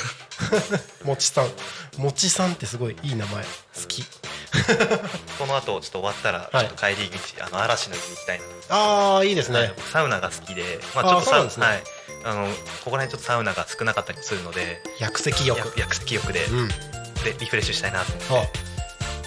[1.05, 1.51] もちさん。
[1.99, 3.45] もちさんってすごいいい名前。
[3.45, 3.49] 好
[3.89, 4.05] き。
[5.39, 8.45] この後ちょっと終わったらちょはいっと帰り道、あの嵐の湯に行きたいな。
[8.71, 11.67] ああいいですね、はいサウナが好きで、まあ、あちょっとサウそうなんですね。
[11.67, 11.83] はい、
[12.25, 12.47] あの
[12.85, 16.69] ここら辺ちょっとサウナが少なかったりするので薬石浴薬薬石浴で,、うん。
[16.69, 18.59] でリフレッシュしたいなと思って。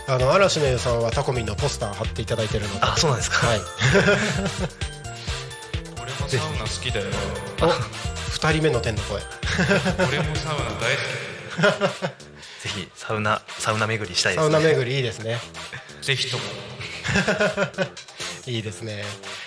[0.07, 2.79] ああの嵐の湯さんはタコミンのポスター貼っていただいてるので。
[2.81, 3.47] あそうなんですか。
[3.47, 3.61] はい
[6.36, 7.05] 俺もサウナ好きだよ。
[7.61, 9.21] お二人目の天の声。
[10.07, 12.07] 俺もサウナ大好
[12.61, 14.51] ぜひサウナサウナ巡りしたいですね。
[14.51, 15.39] サウナ巡りいいですね。
[16.01, 16.43] き ぜひとも。
[18.47, 19.03] いいですね。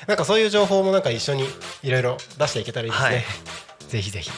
[0.06, 1.48] なんかそういう情報もなんか一緒に
[1.82, 3.24] いろいろ出していけたらいいですね、はい。
[3.88, 4.30] ぜひぜひ。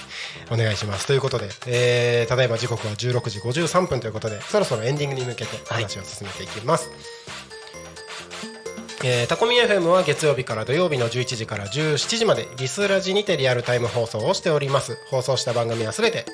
[0.51, 1.07] お願いします。
[1.07, 6.91] ということで、えーただいま時刻は16時53分ということでそろそろエンディングに向けてお話を進めていきます、
[9.03, 14.99] えータコミ FM は月曜日から土曜日の11時から17時までリスラジにてリアルタイム放送をしております。
[15.09, 16.27] 放送した番組はすべて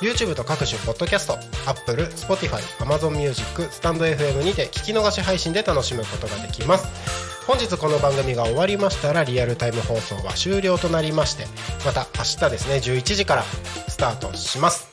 [0.00, 7.46] YouTube と各種ポッドキャスト Apple、Spotify、Amazon Music、スタンド FM にて聞き逃し配信で楽しむことができます。
[7.46, 11.46] 本日この番組が終わりましたらリアルタイム放送は終了となりまして
[11.86, 14.88] また明日ですね11時からスタートします。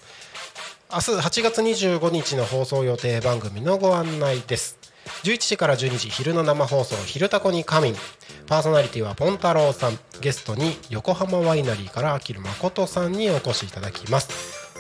[0.94, 4.85] 明日8月25日の放送予定番組のご案内です。
[5.24, 7.96] 11時から12時昼の生放送「昼タコに仮眠」
[8.48, 14.30] パーソナリティはポン太郎さんゲストに横浜ワイナリーからあきる誠さんにお越しいただきます。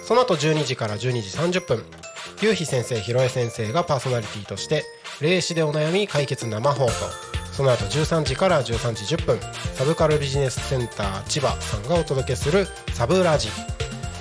[0.05, 1.83] その後12時から12時30分
[2.41, 4.83] ゆうひ先生ひろえ先生がパーソナリティとして
[5.19, 6.93] 霊視でお悩み解決生放送。
[7.51, 9.39] その後13時から13時10分
[9.75, 13.49] サブカルビジネスセンター千葉さんがお届けするサブラジ。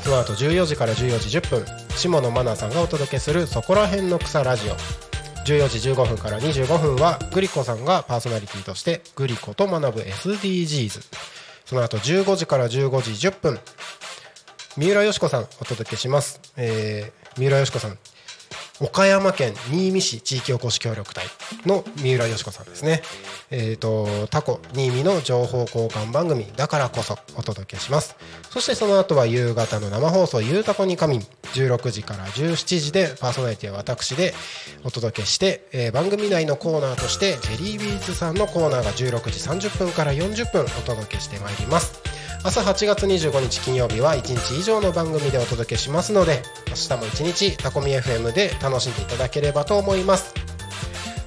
[0.04, 5.03] その後14時から14時10分下野真奈さんがお届けするそこら辺の草ラジオ。
[5.44, 11.02] 14時15分から25分はグリコさんがパーソナリティとしてグリコと学ぶ SDGs
[11.66, 12.70] その後15時から15
[13.02, 13.58] 時10分。
[14.76, 17.96] 三浦よし子さんお届けします、えー、三浦よし子さん
[18.80, 21.24] 岡山県新見市地域おこし協力隊
[21.64, 23.02] の三浦よし子さんですね。
[23.52, 28.16] えー、とタコ新見の情報交換番組だからこそお届けします。
[28.50, 34.34] そしてその後は夕方の生放送「ゆうたこに仮眠」16時から17時でパーソナリティは私で
[34.82, 42.23] お届けして、えー番組内のコーナーとしてジェリービーズさんのコーナーが16時30分から40分お届けしてまいります。
[42.44, 50.34] 明日8月25日金曜日は1日以上の番組でお届けしますので明日も1日タコミ FM で楽しんでいただければと思います。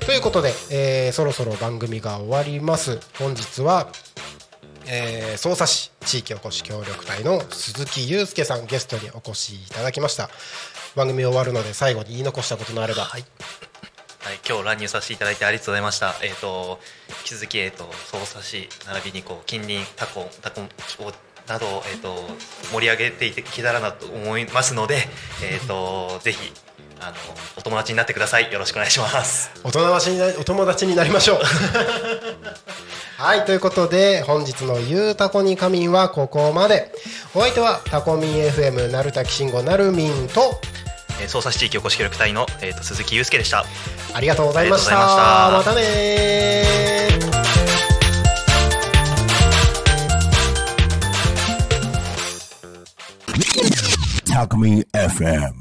[0.05, 2.99] ということで、えーそろそろ番組が終わります。
[3.17, 3.89] 本日は、
[4.85, 10.29] えー、匝瑳市地域おこし協力隊の鈴木祐介さんゲストにお越しいただきました。
[10.95, 13.05] 番組終わるので最後に言い残したことのあれば。
[13.05, 13.25] はい、
[14.27, 16.13] はい、今日乱入させていただいてありがとうございました。
[16.21, 20.65] えっ、と引き続きえっ、と匝瑳市並びにこう近隣タコタコを
[21.47, 22.13] などえっ、と
[22.73, 24.97] 盛り上げていけたらなと思いますので、
[25.41, 26.51] えっ、とぜひ
[26.99, 27.13] あの
[27.55, 28.51] お友達になってください。
[28.51, 29.49] よろしくお願いします。
[29.63, 31.41] お友達になお友達になりましょう
[33.15, 36.91] はいということで本日の「ゆうたこに仮眠」はここまで
[37.33, 40.86] お相手はタコミン FM なるたきしんごなるみんとえー、
[41.25, 43.65] 匝瑳市地域おこし協力隊のえっ、と鈴木祐介でした。
[44.13, 47.27] ありがとうございましたましたまたねー
[54.33, 55.55] Talk Me FM.